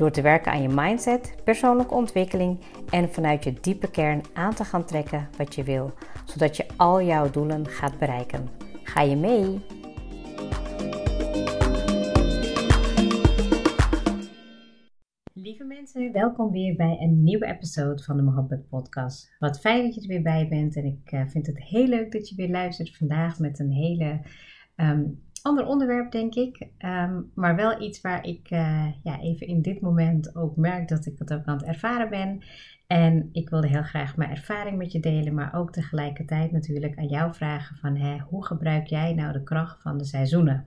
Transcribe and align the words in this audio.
Door 0.00 0.10
te 0.10 0.22
werken 0.22 0.52
aan 0.52 0.62
je 0.62 0.68
mindset, 0.68 1.34
persoonlijke 1.44 1.94
ontwikkeling 1.94 2.60
en 2.90 3.12
vanuit 3.12 3.44
je 3.44 3.52
diepe 3.60 3.90
kern 3.90 4.22
aan 4.32 4.54
te 4.54 4.64
gaan 4.64 4.84
trekken 4.84 5.28
wat 5.36 5.54
je 5.54 5.62
wil, 5.62 5.92
zodat 6.24 6.56
je 6.56 6.66
al 6.76 7.02
jouw 7.02 7.30
doelen 7.30 7.66
gaat 7.66 7.98
bereiken. 7.98 8.48
Ga 8.82 9.00
je 9.00 9.16
mee? 9.16 9.60
Lieve 15.32 15.64
mensen, 15.64 16.12
welkom 16.12 16.50
weer 16.50 16.76
bij 16.76 16.96
een 17.00 17.22
nieuwe 17.22 17.46
episode 17.46 18.02
van 18.02 18.16
de 18.16 18.22
Mohabbat 18.22 18.68
Podcast. 18.68 19.36
Wat 19.38 19.60
fijn 19.60 19.82
dat 19.82 19.94
je 19.94 20.00
er 20.00 20.08
weer 20.08 20.22
bij 20.22 20.48
bent 20.48 20.76
en 20.76 20.84
ik 20.84 21.12
eh, 21.12 21.26
vind 21.26 21.46
het 21.46 21.62
heel 21.62 21.86
leuk 21.86 22.12
dat 22.12 22.28
je 22.28 22.34
weer 22.34 22.50
luistert 22.50 22.96
vandaag 22.96 23.38
met 23.38 23.58
een 23.58 23.72
hele 23.72 24.20
ehm, 24.74 25.02
ander 25.42 25.66
onderwerp, 25.66 26.10
denk 26.10 26.34
ik. 26.34 26.68
Ehm, 26.78 27.20
maar 27.34 27.56
wel 27.56 27.82
iets 27.82 28.00
waar 28.00 28.26
ik 28.26 28.50
uh, 28.50 28.86
ja, 29.02 29.20
even 29.20 29.46
in 29.46 29.62
dit 29.62 29.80
moment 29.80 30.36
ook 30.36 30.56
merk 30.56 30.88
dat 30.88 31.06
ik 31.06 31.18
het 31.18 31.32
ook 31.32 31.44
aan 31.44 31.56
het 31.56 31.66
ervaren 31.66 32.10
ben. 32.10 32.42
En 32.86 33.28
ik 33.32 33.48
wilde 33.48 33.68
heel 33.68 33.82
graag 33.82 34.16
mijn 34.16 34.30
ervaring 34.30 34.78
met 34.78 34.92
je 34.92 35.00
delen, 35.00 35.34
maar 35.34 35.54
ook 35.54 35.72
tegelijkertijd 35.72 36.52
natuurlijk 36.52 36.98
aan 36.98 37.08
jou 37.08 37.34
vragen 37.34 37.76
van 37.76 37.96
hè, 37.96 38.18
hoe 38.18 38.44
gebruik 38.46 38.86
jij 38.86 39.14
nou 39.14 39.32
de 39.32 39.42
kracht 39.42 39.82
van 39.82 39.98
de 39.98 40.04
seizoenen? 40.04 40.66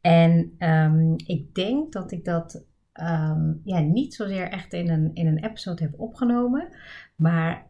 En 0.00 0.54
um, 0.58 1.14
ik 1.16 1.54
denk 1.54 1.92
dat 1.92 2.12
ik 2.12 2.24
dat 2.24 2.66
um, 3.00 3.60
ja, 3.64 3.78
niet 3.80 4.14
zozeer 4.14 4.48
echt 4.48 4.72
in 4.72 4.90
een, 4.90 5.10
in 5.14 5.26
een 5.26 5.44
episode 5.44 5.82
heb 5.82 6.00
opgenomen. 6.00 6.68
Maar 7.16 7.66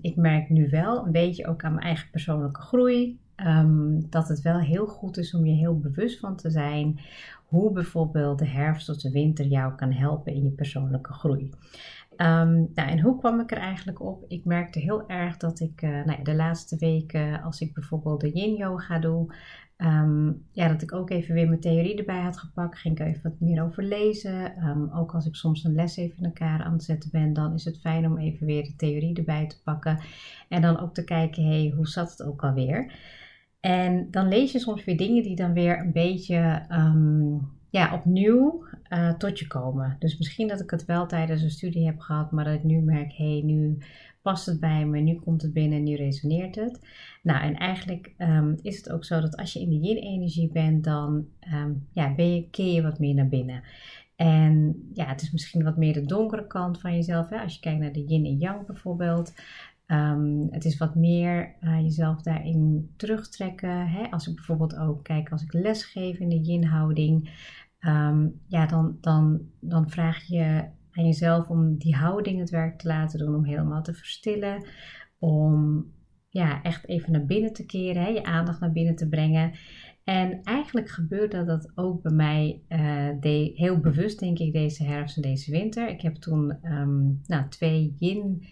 ik 0.00 0.16
merk 0.16 0.48
nu 0.48 0.68
wel 0.70 1.06
een 1.06 1.12
beetje 1.12 1.46
ook 1.46 1.64
aan 1.64 1.74
mijn 1.74 1.86
eigen 1.86 2.10
persoonlijke 2.10 2.60
groei. 2.60 3.20
Um, 3.46 4.10
dat 4.10 4.28
het 4.28 4.42
wel 4.42 4.58
heel 4.58 4.86
goed 4.86 5.16
is 5.16 5.34
om 5.34 5.46
je 5.46 5.54
heel 5.54 5.78
bewust 5.78 6.18
van 6.18 6.36
te 6.36 6.50
zijn 6.50 7.00
hoe 7.46 7.72
bijvoorbeeld 7.72 8.38
de 8.38 8.46
herfst 8.46 8.88
of 8.88 8.96
de 8.96 9.10
winter 9.10 9.46
jou 9.46 9.74
kan 9.74 9.92
helpen 9.92 10.32
in 10.32 10.44
je 10.44 10.50
persoonlijke 10.50 11.12
groei. 11.12 11.50
Um, 12.16 12.70
nou, 12.74 12.88
en 12.88 13.00
hoe 13.00 13.18
kwam 13.18 13.40
ik 13.40 13.50
er 13.50 13.58
eigenlijk 13.58 14.00
op? 14.00 14.24
Ik 14.28 14.44
merkte 14.44 14.78
heel 14.78 15.08
erg 15.08 15.36
dat 15.36 15.60
ik 15.60 15.82
uh, 15.82 15.90
nou 15.90 16.18
ja, 16.18 16.22
de 16.22 16.34
laatste 16.34 16.76
weken, 16.76 17.42
als 17.42 17.60
ik 17.60 17.74
bijvoorbeeld 17.74 18.20
de 18.20 18.30
yin 18.30 18.54
yoga 18.54 18.98
doe, 18.98 19.34
um, 19.76 20.46
ja, 20.52 20.68
dat 20.68 20.82
ik 20.82 20.92
ook 20.92 21.10
even 21.10 21.34
weer 21.34 21.48
mijn 21.48 21.60
theorie 21.60 21.96
erbij 21.96 22.22
had 22.22 22.38
gepakt. 22.38 22.78
Ging 22.78 22.98
ik 22.98 23.06
even 23.06 23.22
wat 23.22 23.40
meer 23.40 23.62
over 23.62 23.82
lezen. 23.82 24.52
Ook 24.94 25.14
als 25.14 25.26
ik 25.26 25.34
soms 25.34 25.64
een 25.64 25.74
les 25.74 25.96
even 25.96 26.18
in 26.18 26.24
elkaar 26.24 26.62
aan 26.62 26.72
het 26.72 26.84
zetten 26.84 27.10
ben, 27.12 27.32
dan 27.32 27.54
is 27.54 27.64
het 27.64 27.80
fijn 27.80 28.06
om 28.06 28.18
even 28.18 28.46
weer 28.46 28.64
de 28.64 28.76
theorie 28.76 29.16
erbij 29.16 29.46
te 29.46 29.62
pakken. 29.62 29.98
En 30.48 30.62
dan 30.62 30.78
ook 30.78 30.94
te 30.94 31.04
kijken, 31.04 31.44
hey, 31.44 31.72
hoe 31.76 31.88
zat 31.88 32.10
het 32.10 32.22
ook 32.22 32.44
alweer? 32.44 32.92
En 33.60 34.10
dan 34.10 34.28
lees 34.28 34.52
je 34.52 34.58
soms 34.58 34.84
weer 34.84 34.96
dingen 34.96 35.22
die 35.22 35.36
dan 35.36 35.52
weer 35.52 35.80
een 35.80 35.92
beetje 35.92 36.66
um, 36.72 37.50
ja, 37.70 37.94
opnieuw 37.94 38.64
uh, 38.88 39.12
tot 39.14 39.38
je 39.38 39.46
komen. 39.46 39.96
Dus 39.98 40.18
misschien 40.18 40.48
dat 40.48 40.60
ik 40.60 40.70
het 40.70 40.84
wel 40.84 41.06
tijdens 41.06 41.42
een 41.42 41.50
studie 41.50 41.86
heb 41.86 42.00
gehad, 42.00 42.32
maar 42.32 42.44
dat 42.44 42.54
ik 42.54 42.64
nu 42.64 42.80
merk, 42.80 43.12
hé, 43.12 43.32
hey, 43.32 43.42
nu 43.42 43.78
past 44.22 44.46
het 44.46 44.60
bij 44.60 44.86
me, 44.86 45.00
nu 45.00 45.14
komt 45.14 45.42
het 45.42 45.52
binnen, 45.52 45.82
nu 45.82 45.94
resoneert 45.94 46.54
het. 46.54 46.86
Nou, 47.22 47.42
en 47.42 47.54
eigenlijk 47.54 48.14
um, 48.18 48.58
is 48.62 48.76
het 48.76 48.90
ook 48.90 49.04
zo 49.04 49.20
dat 49.20 49.36
als 49.36 49.52
je 49.52 49.60
in 49.60 49.68
de 49.68 49.86
yin-energie 49.86 50.50
bent, 50.52 50.84
dan 50.84 51.26
um, 51.52 51.86
ja, 51.92 52.14
ben 52.14 52.34
je, 52.34 52.48
keer 52.50 52.74
je 52.74 52.82
wat 52.82 52.98
meer 52.98 53.14
naar 53.14 53.28
binnen. 53.28 53.62
En 54.16 54.74
ja, 54.94 55.06
het 55.06 55.22
is 55.22 55.30
misschien 55.30 55.64
wat 55.64 55.76
meer 55.76 55.92
de 55.92 56.06
donkere 56.06 56.46
kant 56.46 56.80
van 56.80 56.94
jezelf. 56.94 57.28
Hè? 57.28 57.38
Als 57.38 57.54
je 57.54 57.60
kijkt 57.60 57.80
naar 57.80 57.92
de 57.92 58.04
yin 58.04 58.24
en 58.24 58.38
yang 58.38 58.66
bijvoorbeeld. 58.66 59.32
Um, 59.90 60.46
het 60.50 60.64
is 60.64 60.76
wat 60.76 60.94
meer 60.94 61.56
uh, 61.60 61.80
jezelf 61.80 62.22
daarin 62.22 62.90
terugtrekken. 62.96 63.88
Hè? 63.88 64.10
Als 64.10 64.26
ik 64.28 64.34
bijvoorbeeld 64.34 64.76
ook 64.76 65.04
kijk, 65.04 65.30
als 65.30 65.42
ik 65.42 65.52
les 65.52 65.84
geef 65.84 66.18
in 66.18 66.28
de 66.28 66.40
yin-houding, 66.40 67.30
um, 67.80 68.40
ja, 68.46 68.66
dan, 68.66 68.98
dan, 69.00 69.40
dan 69.60 69.90
vraag 69.90 70.24
je 70.24 70.64
aan 70.90 71.04
jezelf 71.04 71.48
om 71.48 71.78
die 71.78 71.96
houding 71.96 72.38
het 72.38 72.50
werk 72.50 72.78
te 72.78 72.88
laten 72.88 73.18
doen, 73.18 73.34
om 73.34 73.44
helemaal 73.44 73.82
te 73.82 73.94
verstillen, 73.94 74.66
om 75.18 75.86
ja, 76.28 76.62
echt 76.62 76.88
even 76.88 77.12
naar 77.12 77.26
binnen 77.26 77.52
te 77.52 77.66
keren, 77.66 78.02
hè? 78.02 78.08
je 78.08 78.24
aandacht 78.24 78.60
naar 78.60 78.72
binnen 78.72 78.96
te 78.96 79.08
brengen. 79.08 79.52
En 80.04 80.42
eigenlijk 80.42 80.88
gebeurde 80.88 81.44
dat 81.44 81.72
ook 81.74 82.02
bij 82.02 82.12
mij 82.12 82.62
uh, 82.68 83.20
de, 83.20 83.52
heel 83.54 83.80
bewust, 83.80 84.18
denk 84.20 84.38
ik, 84.38 84.52
deze 84.52 84.84
herfst 84.84 85.16
en 85.16 85.22
deze 85.22 85.50
winter. 85.50 85.88
Ik 85.88 86.00
heb 86.00 86.14
toen 86.14 86.72
um, 86.72 87.20
nou, 87.26 87.48
twee 87.48 87.94
yin 87.98 88.46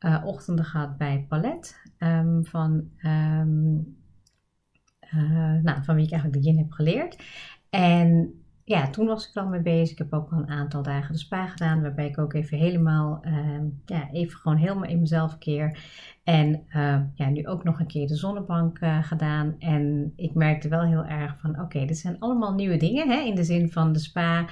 uh, 0.00 0.22
ochtenden 0.24 0.64
gehad 0.64 0.96
bij 0.96 1.24
Palet. 1.28 1.82
Um, 1.98 2.44
van, 2.46 2.90
um, 3.02 3.96
uh, 5.14 5.62
nou, 5.62 5.84
van 5.84 5.94
wie 5.94 6.04
ik 6.04 6.12
eigenlijk 6.12 6.42
de 6.42 6.48
yin 6.48 6.58
heb 6.58 6.72
geleerd. 6.72 7.22
En 7.70 8.32
ja, 8.64 8.90
toen 8.90 9.06
was 9.06 9.28
ik 9.28 9.36
al 9.36 9.48
mee 9.48 9.60
bezig. 9.60 9.90
Ik 9.90 9.98
heb 9.98 10.12
ook 10.12 10.32
al 10.32 10.38
een 10.38 10.48
aantal 10.48 10.82
dagen 10.82 11.12
de 11.12 11.18
spa 11.18 11.46
gedaan, 11.46 11.82
waarbij 11.82 12.06
ik 12.06 12.18
ook 12.18 12.32
even 12.32 12.58
helemaal, 12.58 13.20
uh, 13.26 13.60
ja, 13.84 14.10
even 14.10 14.38
gewoon 14.38 14.56
helemaal 14.56 14.88
in 14.88 15.00
mezelf 15.00 15.38
keer. 15.38 15.78
En 16.24 16.64
uh, 16.68 17.00
ja, 17.14 17.28
nu 17.28 17.46
ook 17.46 17.64
nog 17.64 17.80
een 17.80 17.86
keer 17.86 18.06
de 18.06 18.16
zonnebank 18.16 18.78
gedaan. 19.02 19.54
En 19.58 20.12
ik 20.16 20.34
merkte 20.34 20.68
wel 20.68 20.82
heel 20.82 21.04
erg 21.04 21.38
van, 21.38 21.60
oké, 21.60 21.84
dit 21.84 21.98
zijn 21.98 22.18
allemaal 22.18 22.54
nieuwe 22.54 22.76
dingen. 22.76 23.08
Hè? 23.08 23.20
In 23.20 23.34
de 23.34 23.44
zin 23.44 23.70
van 23.70 23.92
de 23.92 23.98
spa 23.98 24.46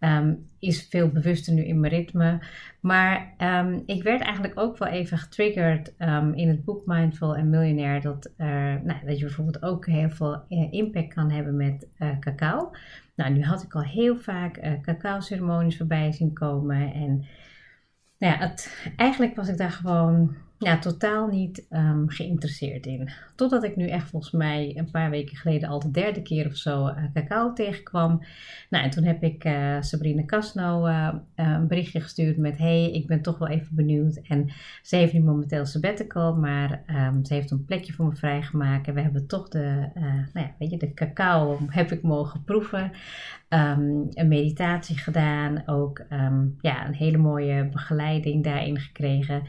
um, 0.00 0.46
is 0.58 0.86
veel 0.90 1.08
bewuster 1.08 1.52
nu 1.52 1.64
in 1.64 1.80
mijn 1.80 1.92
ritme. 1.92 2.38
Maar 2.80 3.34
um, 3.38 3.82
ik 3.86 4.02
werd 4.02 4.20
eigenlijk 4.20 4.60
ook 4.60 4.78
wel 4.78 4.88
even 4.88 5.18
getriggerd 5.18 5.92
um, 5.98 6.34
in 6.34 6.48
het 6.48 6.64
boek 6.64 6.86
Mindful 6.86 7.36
en 7.36 7.50
Millionaire. 7.50 8.00
Dat, 8.00 8.30
nou, 8.36 9.06
dat 9.06 9.18
je 9.18 9.24
bijvoorbeeld 9.24 9.62
ook 9.62 9.86
heel 9.86 10.10
veel 10.10 10.42
impact 10.70 11.14
kan 11.14 11.30
hebben 11.30 11.56
met 11.56 11.88
cacao. 12.20 12.70
Nou, 13.14 13.32
nu 13.32 13.42
had 13.42 13.62
ik 13.62 13.74
al 13.74 13.82
heel 13.82 14.16
vaak 14.16 14.56
uh, 14.56 14.72
cacao-ceremonies 14.82 15.76
voorbij 15.76 16.12
zien 16.12 16.32
komen. 16.32 16.92
En 16.92 17.26
nou 18.18 18.34
ja, 18.34 18.38
het, 18.38 18.90
eigenlijk 18.96 19.36
was 19.36 19.48
ik 19.48 19.56
daar 19.56 19.70
gewoon 19.70 20.36
ja, 20.60 20.78
totaal 20.78 21.26
niet 21.26 21.66
um, 21.70 22.08
geïnteresseerd 22.08 22.86
in. 22.86 23.10
Totdat 23.34 23.64
ik 23.64 23.76
nu 23.76 23.88
echt 23.88 24.08
volgens 24.08 24.32
mij 24.32 24.72
een 24.76 24.90
paar 24.90 25.10
weken 25.10 25.36
geleden 25.36 25.68
al 25.68 25.80
de 25.80 25.90
derde 25.90 26.22
keer 26.22 26.46
of 26.46 26.56
zo 26.56 26.86
uh, 26.86 26.96
cacao 27.14 27.52
tegenkwam. 27.52 28.22
Nou, 28.70 28.84
en 28.84 28.90
toen 28.90 29.04
heb 29.04 29.22
ik 29.22 29.44
uh, 29.44 29.76
Sabrina 29.80 30.24
Casno 30.24 30.86
uh, 30.86 31.14
een 31.34 31.66
berichtje 31.66 32.00
gestuurd 32.00 32.36
met: 32.36 32.58
Hey, 32.58 32.90
ik 32.92 33.06
ben 33.06 33.22
toch 33.22 33.38
wel 33.38 33.48
even 33.48 33.74
benieuwd. 33.74 34.20
En 34.28 34.50
ze 34.82 34.96
heeft 34.96 35.12
nu 35.12 35.20
momenteel 35.20 35.66
sabbatical, 35.66 36.36
maar 36.36 36.82
um, 36.86 37.24
ze 37.24 37.34
heeft 37.34 37.50
een 37.50 37.64
plekje 37.64 37.92
voor 37.92 38.06
me 38.06 38.14
vrijgemaakt. 38.14 38.86
En 38.86 38.94
we 38.94 39.00
hebben 39.00 39.26
toch 39.26 39.48
de, 39.48 39.88
nou 40.32 40.46
ja, 40.46 40.54
weet 40.58 40.70
je, 40.70 40.76
de 40.76 40.94
cacao 40.94 41.58
heb 41.68 41.92
ik 41.92 42.02
mogen 42.02 42.44
proeven. 42.44 42.92
Um, 43.48 44.08
een 44.10 44.28
meditatie 44.28 44.98
gedaan, 44.98 45.62
ook 45.66 46.02
ja, 46.60 46.86
een 46.86 46.94
hele 46.94 47.18
mooie 47.18 47.68
begeleiding 47.68 48.44
daarin 48.44 48.80
gekregen. 48.80 49.42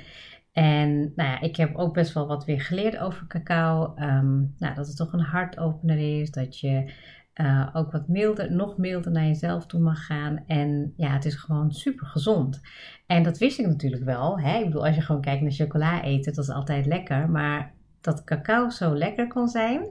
En 0.51 0.99
nou 1.15 1.29
ja, 1.29 1.41
ik 1.41 1.55
heb 1.55 1.75
ook 1.75 1.93
best 1.93 2.13
wel 2.13 2.27
wat 2.27 2.45
weer 2.45 2.61
geleerd 2.61 2.97
over 2.97 3.27
cacao. 3.27 3.93
Um, 3.97 4.53
nou, 4.57 4.75
dat 4.75 4.87
het 4.87 4.95
toch 4.95 5.13
een 5.13 5.19
hartopener 5.19 6.21
is. 6.21 6.31
Dat 6.31 6.59
je 6.59 6.93
uh, 7.35 7.69
ook 7.73 7.91
wat 7.91 8.07
milder, 8.07 8.51
nog 8.51 8.77
milder 8.77 9.11
naar 9.11 9.25
jezelf 9.25 9.65
toe 9.65 9.79
mag 9.79 10.05
gaan. 10.05 10.43
En 10.47 10.93
ja, 10.97 11.09
het 11.09 11.25
is 11.25 11.35
gewoon 11.35 11.71
super 11.71 12.07
gezond. 12.07 12.61
En 13.05 13.23
dat 13.23 13.37
wist 13.37 13.59
ik 13.59 13.67
natuurlijk 13.67 14.03
wel. 14.03 14.39
Hè? 14.39 14.57
Ik 14.57 14.65
bedoel, 14.65 14.85
als 14.85 14.95
je 14.95 15.01
gewoon 15.01 15.21
kijkt 15.21 15.41
naar 15.41 15.51
chocola 15.51 16.03
eten, 16.03 16.33
dat 16.33 16.43
is 16.43 16.51
altijd 16.51 16.85
lekker. 16.85 17.29
Maar 17.29 17.73
dat 18.01 18.23
cacao 18.23 18.69
zo 18.69 18.95
lekker 18.95 19.27
kon 19.27 19.47
zijn. 19.47 19.81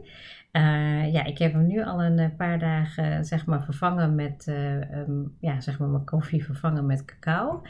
Uh, 0.53 1.13
ja, 1.13 1.25
ik 1.25 1.39
heb 1.39 1.53
hem 1.53 1.67
nu 1.67 1.85
al 1.85 2.03
een 2.03 2.37
paar 2.37 2.59
dagen 2.59 3.25
zeg 3.25 3.47
maar 3.47 3.65
vervangen 3.65 4.15
met, 4.15 4.47
um, 4.93 5.37
ja, 5.41 5.61
zeg 5.61 5.79
maar 5.79 5.89
mijn 5.89 6.05
koffie 6.05 6.45
vervangen 6.45 6.87
met 6.87 7.05
cacao. 7.05 7.63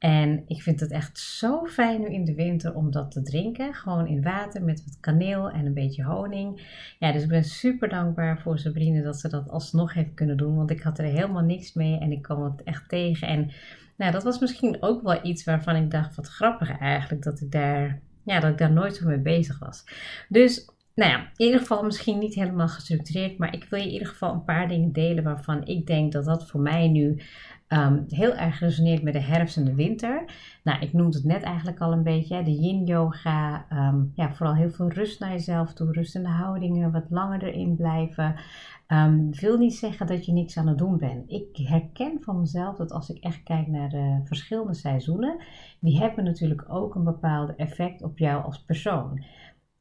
En 0.00 0.44
ik 0.46 0.62
vind 0.62 0.80
het 0.80 0.90
echt 0.90 1.18
zo 1.18 1.64
fijn 1.66 2.00
nu 2.00 2.06
in 2.06 2.24
de 2.24 2.34
winter 2.34 2.74
om 2.74 2.90
dat 2.90 3.10
te 3.10 3.22
drinken. 3.22 3.74
Gewoon 3.74 4.06
in 4.06 4.22
water 4.22 4.62
met 4.64 4.84
wat 4.84 5.00
kaneel 5.00 5.50
en 5.50 5.66
een 5.66 5.74
beetje 5.74 6.04
honing. 6.04 6.62
Ja, 6.98 7.12
dus 7.12 7.22
ik 7.22 7.28
ben 7.28 7.44
super 7.44 7.88
dankbaar 7.88 8.40
voor 8.40 8.58
Sabrine 8.58 9.02
dat 9.02 9.20
ze 9.20 9.28
dat 9.28 9.48
alsnog 9.48 9.94
heeft 9.94 10.14
kunnen 10.14 10.36
doen. 10.36 10.56
Want 10.56 10.70
ik 10.70 10.80
had 10.80 10.98
er 10.98 11.04
helemaal 11.04 11.42
niks 11.42 11.72
mee 11.72 11.98
en 11.98 12.12
ik 12.12 12.22
kwam 12.22 12.44
het 12.44 12.62
echt 12.62 12.88
tegen. 12.88 13.28
En 13.28 13.50
nou, 13.96 14.12
dat 14.12 14.22
was 14.22 14.38
misschien 14.38 14.76
ook 14.82 15.02
wel 15.02 15.18
iets 15.22 15.44
waarvan 15.44 15.76
ik 15.76 15.90
dacht, 15.90 16.16
wat 16.16 16.28
grappig 16.28 16.78
eigenlijk, 16.78 17.22
dat 17.22 17.40
ik 17.40 17.50
daar, 17.50 18.00
ja, 18.24 18.40
dat 18.40 18.50
ik 18.50 18.58
daar 18.58 18.72
nooit 18.72 18.96
zo 18.96 19.06
mee 19.06 19.18
bezig 19.18 19.58
was. 19.58 19.84
Dus 20.28 20.70
nou 20.94 21.10
ja, 21.10 21.18
in 21.18 21.46
ieder 21.46 21.60
geval 21.60 21.84
misschien 21.84 22.18
niet 22.18 22.34
helemaal 22.34 22.68
gestructureerd, 22.68 23.38
maar 23.38 23.54
ik 23.54 23.64
wil 23.64 23.78
je 23.78 23.86
in 23.86 23.92
ieder 23.92 24.08
geval 24.08 24.32
een 24.32 24.44
paar 24.44 24.68
dingen 24.68 24.92
delen 24.92 25.24
waarvan 25.24 25.66
ik 25.66 25.86
denk 25.86 26.12
dat 26.12 26.24
dat 26.24 26.48
voor 26.48 26.60
mij 26.60 26.88
nu 26.88 27.20
um, 27.68 28.04
heel 28.08 28.34
erg 28.34 28.60
resoneert 28.60 29.02
met 29.02 29.12
de 29.12 29.20
herfst 29.20 29.56
en 29.56 29.64
de 29.64 29.74
winter. 29.74 30.24
Nou, 30.62 30.80
ik 30.80 30.92
noemde 30.92 31.16
het 31.16 31.26
net 31.26 31.42
eigenlijk 31.42 31.80
al 31.80 31.92
een 31.92 32.02
beetje, 32.02 32.42
de 32.42 32.54
yin 32.54 32.84
yoga, 32.84 33.66
ehm, 33.68 34.02
ja, 34.14 34.32
vooral 34.32 34.54
heel 34.54 34.70
veel 34.70 34.88
rust 34.88 35.20
naar 35.20 35.30
jezelf 35.30 35.72
toe, 35.72 35.92
rustende 35.92 36.28
houdingen, 36.28 36.92
wat 36.92 37.10
langer 37.10 37.42
erin 37.42 37.76
blijven. 37.76 38.34
Um, 38.88 39.34
wil 39.34 39.58
niet 39.58 39.74
zeggen 39.74 40.06
dat 40.06 40.26
je 40.26 40.32
niks 40.32 40.56
aan 40.56 40.66
het 40.66 40.78
doen 40.78 40.98
bent. 40.98 41.30
Ik 41.30 41.56
herken 41.56 42.18
van 42.20 42.40
mezelf 42.40 42.76
dat 42.76 42.92
als 42.92 43.10
ik 43.10 43.24
echt 43.24 43.42
kijk 43.42 43.66
naar 43.66 43.88
de 43.88 44.20
verschillende 44.24 44.74
seizoenen, 44.74 45.36
die 45.80 45.98
hebben 45.98 46.24
natuurlijk 46.24 46.64
ook 46.68 46.94
een 46.94 47.04
bepaald 47.04 47.56
effect 47.56 48.02
op 48.02 48.18
jou 48.18 48.44
als 48.44 48.62
persoon. 48.62 49.24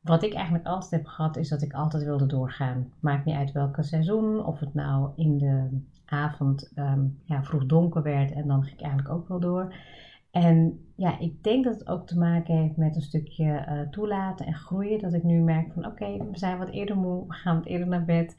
Wat 0.02 0.24
ik 0.24 0.34
eigenlijk 0.34 0.66
altijd 0.66 0.92
heb 0.92 1.06
gehad, 1.06 1.38
is 1.38 1.50
dat 1.50 1.62
ik 1.62 1.74
altijd 1.74 2.04
wilde 2.04 2.26
doorgaan. 2.26 2.94
Maakt 3.00 3.26
niet 3.26 3.36
uit 3.36 3.52
welke 3.52 3.84
seizoen, 3.84 4.46
of 4.46 4.60
het 4.60 4.74
nou 4.74 5.12
in 5.16 5.38
de 5.38 5.82
avond 6.06 6.72
ehm, 6.76 7.06
ja, 7.24 7.44
vroeg 7.44 7.66
donker 7.66 8.02
werd 8.02 8.32
en 8.32 8.48
dan 8.48 8.64
ging 8.64 8.76
ik 8.76 8.82
eigenlijk 8.82 9.14
ook 9.14 9.28
wel 9.28 9.40
door. 9.40 9.74
En 10.32 10.86
ja, 10.96 11.20
ik 11.20 11.44
denk 11.44 11.64
dat 11.64 11.80
het 11.80 11.88
ook 11.88 12.08
te 12.08 12.18
maken 12.18 12.56
heeft 12.56 12.78
met 12.78 12.96
een 12.96 13.02
stukje 13.02 13.66
uh, 13.70 13.82
toelaten 13.92 14.46
en 14.46 14.54
groeien. 14.54 15.02
Dat 15.02 15.14
ik 15.14 15.24
nu 15.24 15.42
merk 15.42 15.74
van 15.74 15.86
oké, 15.86 16.18
we 16.32 16.38
zijn 16.38 16.58
wat 16.58 16.70
eerder 16.70 16.98
moe, 16.98 17.28
we 17.28 17.34
gaan 17.34 17.56
wat 17.56 17.66
eerder 17.66 17.88
naar 17.88 18.06
bed. 18.06 18.36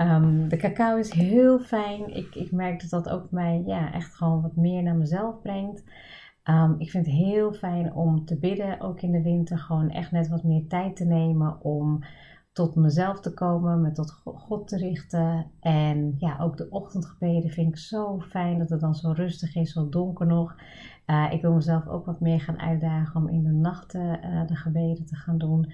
Um, 0.00 0.48
de 0.48 0.56
cacao 0.56 0.96
is 0.96 1.12
heel 1.12 1.58
fijn. 1.58 2.16
Ik, 2.16 2.34
ik 2.34 2.52
merk 2.52 2.80
dat 2.80 2.90
dat 2.90 3.08
ook 3.08 3.30
mij 3.30 3.62
ja, 3.66 3.92
echt 3.92 4.14
gewoon 4.14 4.42
wat 4.42 4.56
meer 4.56 4.82
naar 4.82 4.96
mezelf 4.96 5.40
brengt. 5.42 5.84
Um, 6.48 6.74
ik 6.78 6.90
vind 6.90 7.06
het 7.06 7.14
heel 7.14 7.52
fijn 7.52 7.94
om 7.94 8.24
te 8.24 8.38
bidden, 8.38 8.80
ook 8.80 9.00
in 9.00 9.12
de 9.12 9.22
winter. 9.22 9.58
Gewoon 9.58 9.90
echt 9.90 10.10
net 10.10 10.28
wat 10.28 10.44
meer 10.44 10.66
tijd 10.68 10.96
te 10.96 11.04
nemen 11.04 11.60
om 11.62 12.04
tot 12.52 12.74
mezelf 12.74 13.20
te 13.20 13.34
komen, 13.34 13.80
me 13.80 13.92
tot 13.92 14.10
God 14.24 14.68
te 14.68 14.76
richten. 14.76 15.50
En 15.60 16.14
ja, 16.18 16.38
ook 16.40 16.56
de 16.56 16.70
ochtendgebeden 16.70 17.50
vind 17.50 17.68
ik 17.68 17.78
zo 17.78 18.20
fijn 18.20 18.58
dat 18.58 18.68
het 18.68 18.80
dan 18.80 18.94
zo 18.94 19.10
rustig 19.10 19.56
is, 19.56 19.72
zo 19.72 19.88
donker 19.88 20.26
nog. 20.26 20.56
Uh, 21.06 21.26
ik 21.30 21.40
wil 21.42 21.52
mezelf 21.52 21.86
ook 21.86 22.06
wat 22.06 22.20
meer 22.20 22.40
gaan 22.40 22.58
uitdagen 22.58 23.20
om 23.20 23.28
in 23.28 23.42
de 23.42 23.52
nachten 23.52 24.20
uh, 24.24 24.46
de 24.46 24.56
gebeden 24.56 25.06
te 25.06 25.16
gaan 25.16 25.38
doen. 25.38 25.72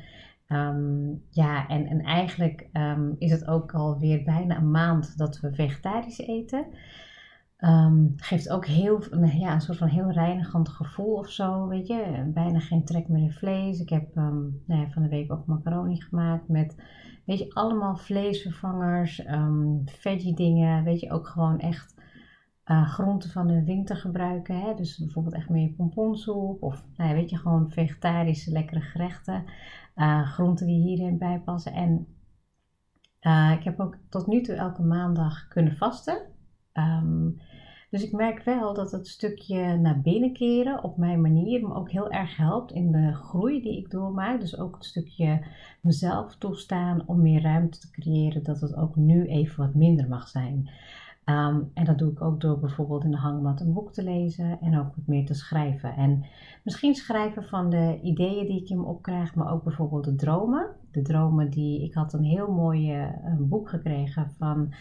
Um, 0.49 1.23
ja, 1.31 1.69
en, 1.69 1.87
en 1.87 2.01
eigenlijk 2.01 2.69
um, 2.73 3.17
is 3.19 3.31
het 3.31 3.47
ook 3.47 3.75
alweer 3.75 4.23
bijna 4.23 4.57
een 4.57 4.71
maand 4.71 5.19
dat 5.19 5.41
we 5.41 5.55
vegetarisch 5.55 6.19
eten. 6.19 6.67
Um, 7.65 8.13
geeft 8.17 8.51
ook 8.51 8.67
heel, 8.67 9.03
ja, 9.25 9.55
een 9.55 9.61
soort 9.61 9.79
van 9.79 9.89
heel 9.89 10.11
reinigend 10.11 10.69
gevoel 10.69 11.15
of 11.15 11.31
zo, 11.31 11.69
weet 11.69 11.87
je. 11.87 12.31
Bijna 12.35 12.59
geen 12.59 12.85
trek 12.85 13.09
meer 13.09 13.23
in 13.23 13.33
vlees. 13.33 13.81
Ik 13.81 13.89
heb 13.89 14.17
um, 14.17 14.63
nou 14.67 14.81
ja, 14.81 14.91
van 14.91 15.03
de 15.03 15.09
week 15.09 15.33
ook 15.33 15.47
macaroni 15.47 16.01
gemaakt 16.01 16.49
met, 16.49 16.83
weet 17.27 17.39
je, 17.39 17.55
allemaal 17.55 17.97
vleesvervangers, 17.97 19.27
um, 19.27 19.83
veggie 19.85 20.35
dingen. 20.35 20.85
Weet 20.85 21.01
je, 21.01 21.11
ook 21.11 21.27
gewoon 21.27 21.59
echt 21.59 22.01
uh, 22.65 22.89
groenten 22.89 23.31
van 23.31 23.47
de 23.47 23.65
winter 23.65 23.97
gebruiken. 23.97 24.61
Hè? 24.61 24.75
Dus 24.75 24.99
bijvoorbeeld 24.99 25.35
echt 25.35 25.49
meer 25.49 25.71
pomponsoep 25.71 26.63
of, 26.63 26.85
nou 26.97 27.11
ja, 27.11 27.17
weet 27.17 27.31
je, 27.31 27.37
gewoon 27.37 27.71
vegetarische 27.71 28.53
lekkere 28.53 28.81
gerechten. 28.81 29.45
Uh, 29.97 30.33
groenten 30.33 30.67
die 30.67 30.83
hierin 30.83 31.19
bijpassen. 31.19 31.73
En 31.73 32.07
uh, 33.21 33.53
ik 33.57 33.65
heb 33.65 33.81
ook 33.81 33.97
tot 34.09 34.27
nu 34.27 34.41
toe 34.41 34.55
elke 34.55 34.83
maandag 34.83 35.49
kunnen 35.49 35.77
vasten. 35.77 36.31
Um, 36.75 37.41
dus 37.93 38.05
ik 38.05 38.13
merk 38.13 38.43
wel 38.43 38.75
dat 38.75 38.91
het 38.93 39.09
stukje 39.09 39.77
naar 39.77 40.01
binnen 40.01 40.33
keren 40.33 40.85
op 40.85 40.97
mijn 40.97 41.21
manier 41.21 41.61
me 41.61 41.75
ook 41.75 41.91
heel 41.91 42.11
erg 42.11 42.37
helpt 42.37 42.73
in 42.73 42.93
de 42.93 43.15
groei 43.15 43.63
die 43.63 43.79
ik 43.79 43.91
doormaak. 43.91 44.41
Dus 44.41 44.59
ook 44.59 44.75
het 44.75 44.85
stukje 44.85 45.45
mezelf 45.81 46.37
toestaan 46.37 47.03
om 47.07 47.23
meer 47.23 47.43
ruimte 47.43 47.79
te 47.79 47.91
creëren 47.91 48.43
dat 48.43 48.61
het 48.61 48.77
ook 48.77 48.97
nu 48.97 49.27
even 49.27 49.65
wat 49.65 49.75
minder 49.75 50.09
mag 50.09 50.29
zijn. 50.29 50.71
Um, 51.25 51.71
en 51.75 51.85
dat 51.85 51.99
doe 51.99 52.11
ik 52.11 52.23
ook 52.23 52.41
door 52.41 52.59
bijvoorbeeld 52.59 53.05
in 53.05 53.11
de 53.11 53.17
hangmat 53.17 53.61
een 53.61 53.73
boek 53.73 53.93
te 53.93 54.03
lezen 54.03 54.61
en 54.61 54.79
ook 54.79 54.97
wat 54.97 55.07
meer 55.07 55.27
te 55.27 55.35
schrijven. 55.35 55.97
En 55.97 56.25
misschien 56.63 56.95
schrijven 56.95 57.45
van 57.45 57.71
de 57.71 58.01
ideeën 58.03 58.47
die 58.47 58.61
ik 58.61 58.69
in 58.69 58.81
me 58.81 58.87
opkrijg, 58.87 59.35
maar 59.35 59.53
ook 59.53 59.65
bijvoorbeeld 59.65 60.05
de 60.05 60.15
dromen. 60.15 60.67
De 60.91 61.03
dromen 61.03 61.51
die 61.51 61.83
ik 61.83 61.95
had 61.95 62.13
een 62.13 62.25
heel 62.25 62.53
mooi 62.53 62.97
uh, 62.97 63.09
boek 63.39 63.69
gekregen 63.69 64.31
van 64.39 64.75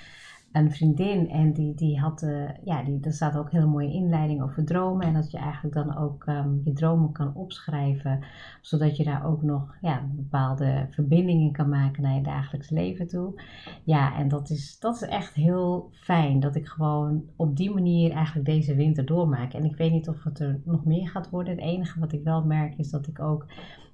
een 0.52 0.72
vriendin 0.72 1.30
en 1.30 1.54
die, 1.54 1.76
die 1.76 2.00
had, 2.00 2.22
uh, 2.22 2.50
ja, 2.64 2.84
die, 2.84 3.00
er 3.02 3.14
staat 3.14 3.38
ook 3.38 3.52
hele 3.52 3.66
mooie 3.66 3.94
inleiding 3.94 4.42
over 4.42 4.66
dromen. 4.66 5.08
En 5.08 5.14
dat 5.14 5.32
je 5.32 5.38
eigenlijk 5.38 5.76
dan 5.76 5.98
ook 5.98 6.26
um, 6.28 6.62
je 6.64 6.74
dromen 6.74 7.12
kan 7.12 7.36
opschrijven, 7.36 8.24
zodat 8.62 8.98
je 8.98 9.04
daar 9.04 9.26
ook 9.26 9.42
nog 9.42 9.76
ja, 9.82 10.08
bepaalde 10.16 10.88
verbindingen 10.90 11.52
kan 11.52 11.70
maken 11.70 12.04
naar 12.04 12.16
je 12.16 12.22
dagelijks 12.22 12.70
leven 12.70 13.08
toe. 13.08 13.42
Ja, 13.84 14.18
en 14.18 14.28
dat 14.28 14.50
is, 14.50 14.80
dat 14.80 14.96
is 14.96 15.02
echt 15.02 15.34
heel 15.34 15.90
fijn 15.92 16.40
dat 16.40 16.56
ik 16.56 16.68
gewoon 16.68 17.24
op 17.36 17.58
die 17.58 17.74
manier 17.74 18.12
eigenlijk 18.12 18.46
deze 18.46 18.76
winter 18.76 19.06
doormaak. 19.06 19.54
En 19.54 19.66
ik 19.66 19.76
weet 19.76 19.92
niet 19.92 20.10
of 20.10 20.24
het 20.24 20.40
er 20.40 20.62
nog 20.66 20.86
meer 20.86 21.10
gaat 21.10 21.30
worden. 21.30 21.54
Het 21.54 21.64
enige 21.64 22.00
wat 22.00 22.14
ik 22.14 22.24
wel 22.24 22.46
merk 22.46 22.78
is 22.78 22.90
dat 22.90 23.08
ik 23.08 23.20
ook 23.20 23.46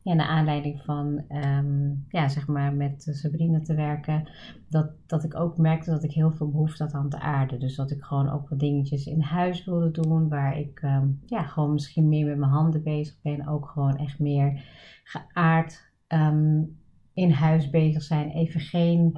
ja, 0.07 0.13
naar 0.13 0.27
aanleiding 0.27 0.81
van 0.81 1.21
um, 1.30 2.06
ja, 2.07 2.27
zeg 2.27 2.48
maar 2.48 2.74
met 2.74 3.07
Sabrina 3.12 3.62
te 3.62 3.75
werken, 3.75 4.27
dat, 4.69 4.92
dat 5.06 5.24
ik 5.24 5.36
ook 5.36 5.57
merkte 5.57 5.89
dat 5.89 6.04
ik 6.04 6.12
heel 6.12 6.31
veel 6.31 6.50
behoefte 6.50 6.83
had 6.83 6.94
aan 6.94 7.09
de 7.09 7.19
aarde. 7.19 7.57
Dus 7.57 7.75
dat 7.75 7.92
ik 7.92 8.01
gewoon 8.01 8.30
ook 8.30 8.50
wat 8.50 8.59
dingetjes 8.59 9.06
in 9.06 9.21
huis 9.21 9.65
wilde 9.65 9.92
doen, 9.92 10.30
waar 10.30 10.57
ik 10.57 10.81
um, 10.83 11.19
ja, 11.25 11.44
gewoon 11.44 11.74
misschien 11.74 12.09
meer 12.09 12.25
met 12.25 12.38
mijn 12.38 12.51
handen 12.51 12.83
bezig 12.83 13.15
ben. 13.21 13.48
Ook 13.48 13.65
gewoon 13.65 13.98
echt 13.98 14.19
meer 14.19 14.65
geaard 15.04 15.92
um, 16.07 16.77
in 17.13 17.31
huis 17.31 17.69
bezig 17.69 18.04
zijn. 18.04 18.30
Even 18.30 18.59
geen 18.59 19.18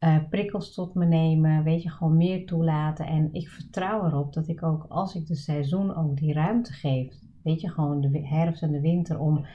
uh, 0.00 0.16
prikkels 0.30 0.74
tot 0.74 0.94
me 0.94 1.04
nemen, 1.04 1.64
weet 1.64 1.82
je, 1.82 1.90
gewoon 1.90 2.16
meer 2.16 2.46
toelaten. 2.46 3.06
En 3.06 3.28
ik 3.32 3.48
vertrouw 3.48 4.06
erop 4.06 4.32
dat 4.32 4.48
ik 4.48 4.62
ook, 4.62 4.86
als 4.88 5.14
ik 5.14 5.26
de 5.26 5.36
seizoen 5.36 5.96
ook 5.96 6.16
die 6.16 6.32
ruimte 6.32 6.72
geef, 6.72 7.14
weet 7.42 7.60
je, 7.60 7.68
gewoon 7.68 8.00
de 8.00 8.26
herfst 8.26 8.62
en 8.62 8.72
de 8.72 8.80
winter 8.80 9.18
om 9.18 9.46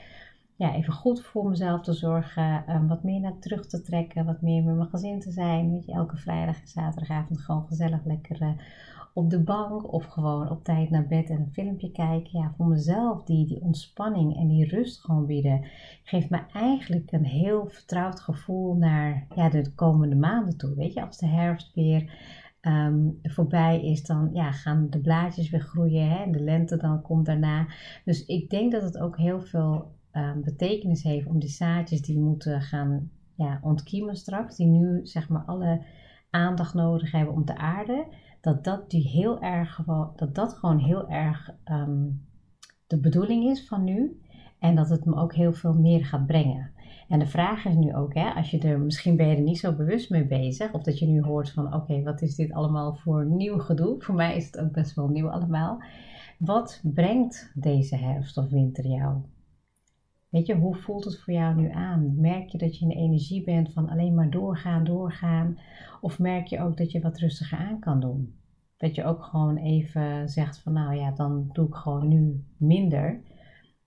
ja, 0.59 0.75
even 0.75 0.93
goed 0.93 1.21
voor 1.21 1.49
mezelf 1.49 1.81
te 1.81 1.93
zorgen. 1.93 2.63
Um, 2.69 2.87
wat 2.87 3.03
meer 3.03 3.19
naar 3.19 3.39
terug 3.39 3.67
te 3.67 3.81
trekken. 3.81 4.25
Wat 4.25 4.41
meer 4.41 4.63
met 4.63 4.75
mijn 4.75 4.89
gezin 4.89 5.19
te 5.19 5.31
zijn. 5.31 5.71
Weet 5.71 5.85
je, 5.85 5.91
elke 5.91 6.17
vrijdag 6.17 6.61
en 6.61 6.67
zaterdagavond 6.67 7.39
gewoon 7.39 7.67
gezellig 7.67 8.05
lekker 8.05 8.41
uh, 8.41 8.49
op 9.13 9.29
de 9.29 9.39
bank. 9.39 9.93
Of 9.93 10.05
gewoon 10.05 10.49
op 10.49 10.63
tijd 10.63 10.89
naar 10.89 11.07
bed 11.07 11.29
en 11.29 11.39
een 11.39 11.53
filmpje 11.53 11.91
kijken. 11.91 12.39
Ja, 12.39 12.53
voor 12.57 12.67
mezelf 12.67 13.23
die, 13.23 13.45
die 13.45 13.61
ontspanning 13.61 14.37
en 14.37 14.47
die 14.47 14.67
rust 14.67 15.01
gewoon 15.01 15.25
bieden. 15.25 15.65
Geeft 16.03 16.29
me 16.29 16.39
eigenlijk 16.53 17.11
een 17.11 17.25
heel 17.25 17.67
vertrouwd 17.67 18.19
gevoel 18.19 18.75
naar 18.75 19.27
ja, 19.35 19.49
de 19.49 19.73
komende 19.75 20.15
maanden 20.15 20.57
toe. 20.57 20.75
Weet 20.75 20.93
je, 20.93 21.05
als 21.05 21.17
de 21.17 21.27
herfst 21.27 21.73
weer... 21.73 22.37
Um, 22.61 23.19
voorbij 23.23 23.81
is, 23.83 24.05
dan 24.05 24.29
ja, 24.33 24.51
gaan 24.51 24.89
de 24.89 24.99
blaadjes 24.99 25.49
weer 25.49 25.61
groeien. 25.61 26.09
Hè? 26.09 26.23
En 26.23 26.31
de 26.31 26.43
lente 26.43 26.77
dan 26.77 27.01
komt 27.01 27.25
daarna. 27.25 27.67
Dus 28.05 28.25
ik 28.25 28.49
denk 28.49 28.71
dat 28.71 28.81
het 28.81 28.97
ook 28.97 29.17
heel 29.17 29.41
veel 29.41 29.97
um, 30.13 30.41
betekenis 30.43 31.03
heeft 31.03 31.27
om 31.27 31.39
die 31.39 31.49
zaadjes 31.49 32.01
die 32.01 32.19
moeten 32.19 32.61
gaan 32.61 33.11
ja, 33.35 33.59
ontkiemen 33.61 34.15
straks, 34.15 34.55
die 34.55 34.67
nu 34.67 34.99
zeg 35.03 35.29
maar 35.29 35.43
alle 35.45 35.81
aandacht 36.29 36.73
nodig 36.73 37.11
hebben 37.11 37.33
om 37.33 37.45
te 37.45 37.57
aarden, 37.57 38.05
dat 38.41 38.63
dat, 38.63 38.89
die 38.89 39.07
heel 39.07 39.41
erg, 39.41 39.81
dat, 40.15 40.35
dat 40.35 40.53
gewoon 40.53 40.79
heel 40.79 41.09
erg 41.09 41.51
um, 41.65 42.27
de 42.87 42.99
bedoeling 42.99 43.43
is 43.43 43.67
van 43.67 43.83
nu 43.83 44.21
en 44.59 44.75
dat 44.75 44.89
het 44.89 45.05
me 45.05 45.15
ook 45.15 45.33
heel 45.33 45.53
veel 45.53 45.73
meer 45.73 46.05
gaat 46.05 46.25
brengen. 46.25 46.71
En 47.07 47.19
de 47.19 47.25
vraag 47.25 47.65
is 47.65 47.75
nu 47.75 47.95
ook, 47.95 48.13
hè, 48.13 48.29
als 48.29 48.51
je 48.51 48.59
er 48.59 48.79
misschien 48.79 49.15
ben 49.15 49.27
je 49.27 49.35
er 49.35 49.41
niet 49.41 49.59
zo 49.59 49.75
bewust 49.75 50.09
mee 50.09 50.25
bezig, 50.25 50.73
of 50.73 50.83
dat 50.83 50.99
je 50.99 51.07
nu 51.07 51.21
hoort 51.21 51.51
van 51.51 51.73
oké, 51.73 52.03
wat 52.03 52.21
is 52.21 52.35
dit 52.35 52.53
allemaal 52.53 52.95
voor 52.95 53.25
nieuw 53.25 53.57
gedoe? 53.57 54.01
Voor 54.01 54.15
mij 54.15 54.35
is 54.35 54.45
het 54.45 54.59
ook 54.59 54.71
best 54.71 54.95
wel 54.95 55.07
nieuw 55.07 55.29
allemaal. 55.29 55.83
Wat 56.37 56.81
brengt 56.83 57.51
deze 57.53 57.95
herfst 57.95 58.37
of 58.37 58.49
winter 58.49 58.87
jou? 58.87 59.17
Weet 60.29 60.45
je, 60.45 60.55
hoe 60.55 60.75
voelt 60.75 61.05
het 61.05 61.19
voor 61.19 61.33
jou 61.33 61.55
nu 61.55 61.71
aan? 61.71 62.19
Merk 62.19 62.49
je 62.49 62.57
dat 62.57 62.77
je 62.77 62.81
in 62.81 62.89
de 62.89 62.95
energie 62.95 63.43
bent 63.43 63.73
van 63.73 63.89
alleen 63.89 64.13
maar 64.13 64.29
doorgaan, 64.29 64.83
doorgaan? 64.83 65.59
Of 66.01 66.19
merk 66.19 66.47
je 66.47 66.59
ook 66.59 66.77
dat 66.77 66.91
je 66.91 67.01
wat 67.01 67.17
rustiger 67.17 67.57
aan 67.57 67.79
kan 67.79 67.99
doen? 67.99 68.33
Dat 68.77 68.95
je 68.95 69.03
ook 69.03 69.23
gewoon 69.23 69.57
even 69.57 70.29
zegt 70.29 70.61
van 70.61 70.73
nou 70.73 70.95
ja, 70.95 71.11
dan 71.11 71.49
doe 71.51 71.67
ik 71.67 71.73
gewoon 71.73 72.07
nu 72.07 72.43
minder. 72.57 73.21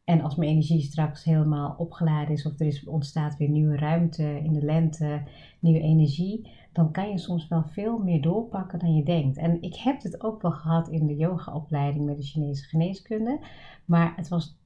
En 0.05 0.21
als 0.21 0.37
mijn 0.37 0.51
energie 0.51 0.81
straks 0.81 1.25
helemaal 1.25 1.75
opgeladen 1.79 2.35
is 2.35 2.47
of 2.47 2.61
er 2.61 2.67
is, 2.67 2.85
ontstaat 2.85 3.37
weer 3.37 3.49
nieuwe 3.49 3.77
ruimte 3.77 4.41
in 4.45 4.53
de 4.53 4.65
lente, 4.65 5.23
nieuwe 5.61 5.81
energie, 5.81 6.51
dan 6.73 6.93
kan 6.93 7.11
je 7.11 7.19
soms 7.19 7.49
wel 7.49 7.65
veel 7.65 7.99
meer 7.99 8.23
doorpakken 8.23 8.79
dan 8.79 8.95
je 8.95 9.05
denkt. 9.05 9.37
En 9.37 9.63
ik 9.63 9.75
heb 9.75 10.03
het 10.03 10.23
ook 10.23 10.43
wel 10.43 10.51
gehad 10.51 10.89
in 10.89 11.07
de 11.07 11.17
yogaopleiding 11.17 12.05
met 12.05 12.17
de 12.17 12.23
Chinese 12.23 12.65
geneeskunde, 12.65 13.41
maar 13.85 14.13
het 14.17 14.29
was 14.29 14.62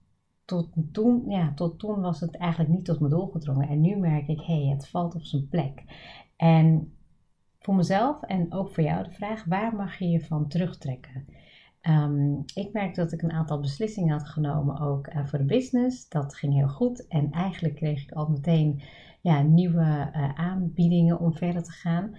tot 0.46 0.68
toen, 0.92 1.24
ja, 1.28 1.52
tot 1.54 1.78
toen 1.78 2.00
was 2.00 2.20
het 2.20 2.36
eigenlijk 2.36 2.72
niet 2.72 2.84
tot 2.84 3.00
me 3.00 3.08
doorgedrongen. 3.08 3.68
En 3.68 3.80
nu 3.80 3.96
merk 3.96 4.28
ik, 4.28 4.40
hé, 4.40 4.62
hey, 4.62 4.72
het 4.72 4.88
valt 4.88 5.14
op 5.14 5.22
zijn 5.22 5.48
plek. 5.48 5.84
En 6.36 6.96
voor 7.58 7.74
mezelf 7.74 8.22
en 8.22 8.52
ook 8.52 8.70
voor 8.70 8.84
jou 8.84 9.04
de 9.04 9.10
vraag, 9.10 9.44
waar 9.44 9.74
mag 9.74 9.98
je 9.98 10.08
je 10.08 10.24
van 10.24 10.48
terugtrekken? 10.48 11.26
Um, 11.82 12.44
ik 12.54 12.72
merkte 12.72 13.00
dat 13.00 13.12
ik 13.12 13.22
een 13.22 13.32
aantal 13.32 13.60
beslissingen 13.60 14.12
had 14.12 14.28
genomen 14.28 14.80
ook 14.80 15.06
uh, 15.06 15.26
voor 15.26 15.38
de 15.38 15.44
business. 15.44 16.08
Dat 16.08 16.34
ging 16.34 16.54
heel 16.54 16.68
goed. 16.68 17.06
En 17.06 17.30
eigenlijk 17.30 17.74
kreeg 17.74 18.02
ik 18.02 18.12
al 18.12 18.28
meteen 18.28 18.82
ja, 19.20 19.42
nieuwe 19.42 20.12
aanbiedingen 20.34 21.20
om 21.20 21.34
verder 21.34 21.62
te 21.62 21.72
gaan. 21.72 22.16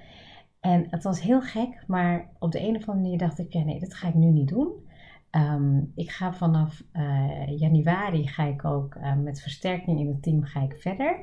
En 0.60 0.88
het 0.90 1.04
was 1.04 1.22
heel 1.22 1.42
gek, 1.42 1.84
maar 1.88 2.30
op 2.40 2.52
de 2.52 2.60
een 2.60 2.76
of 2.76 2.88
andere 2.88 2.94
manier 2.94 3.18
dacht 3.18 3.40
ik, 3.40 3.54
ja 3.54 3.64
nee, 3.64 3.80
dat 3.80 3.94
ga 3.94 4.08
ik 4.08 4.14
nu 4.14 4.28
niet 4.28 4.48
doen. 4.48 4.87
Ehm, 5.38 5.82
ik 5.96 6.12
ga 6.12 6.34
vanaf 6.34 6.84
januari 7.48 8.27
ga 8.27 8.44
ik 8.44 8.65
ook 8.65 8.98
met 9.24 9.41
versterking 9.41 10.00
in 10.00 10.08
het 10.08 10.24
team 10.24 10.44
ga 10.44 10.62
ik 10.62 10.75
verder. 10.75 11.22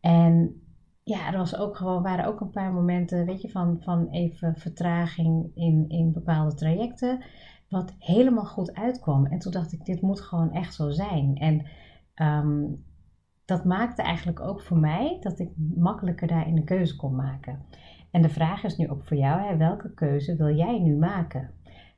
En 0.00 0.60
ja, 1.02 1.32
er 1.32 1.38
was 1.38 1.56
ook 1.56 1.76
gewoon, 1.76 2.02
waren 2.02 2.26
ook 2.26 2.40
een 2.40 2.50
paar 2.50 2.72
momenten, 2.72 3.26
weet 3.26 3.42
je, 3.42 3.50
van, 3.50 3.76
van 3.80 4.08
even 4.08 4.56
vertraging 4.56 5.50
in, 5.54 5.84
in 5.88 6.12
bepaalde 6.12 6.54
trajecten, 6.54 7.24
wat 7.68 7.94
helemaal 7.98 8.44
goed 8.44 8.74
uitkwam. 8.74 9.26
En 9.26 9.38
toen 9.38 9.52
dacht 9.52 9.72
ik, 9.72 9.84
dit 9.84 10.00
moet 10.00 10.20
gewoon 10.20 10.52
echt 10.52 10.74
zo 10.74 10.90
zijn. 10.90 11.36
En 11.36 11.66
ehm, 12.14 12.64
dat 13.44 13.64
maakte 13.64 14.02
eigenlijk 14.02 14.40
ook 14.40 14.60
voor 14.60 14.78
mij 14.78 15.16
dat 15.20 15.38
ik 15.38 15.50
makkelijker 15.76 16.26
daarin 16.26 16.56
een 16.56 16.64
keuze 16.64 16.96
kon 16.96 17.14
maken. 17.14 17.64
En 18.10 18.22
de 18.22 18.28
vraag 18.28 18.64
is 18.64 18.76
nu 18.76 18.88
ook 18.88 19.04
voor 19.04 19.16
jou, 19.16 19.40
hè, 19.40 19.56
welke 19.56 19.94
keuze 19.94 20.36
wil 20.36 20.56
jij 20.56 20.78
nu 20.78 20.96
maken? 20.96 21.50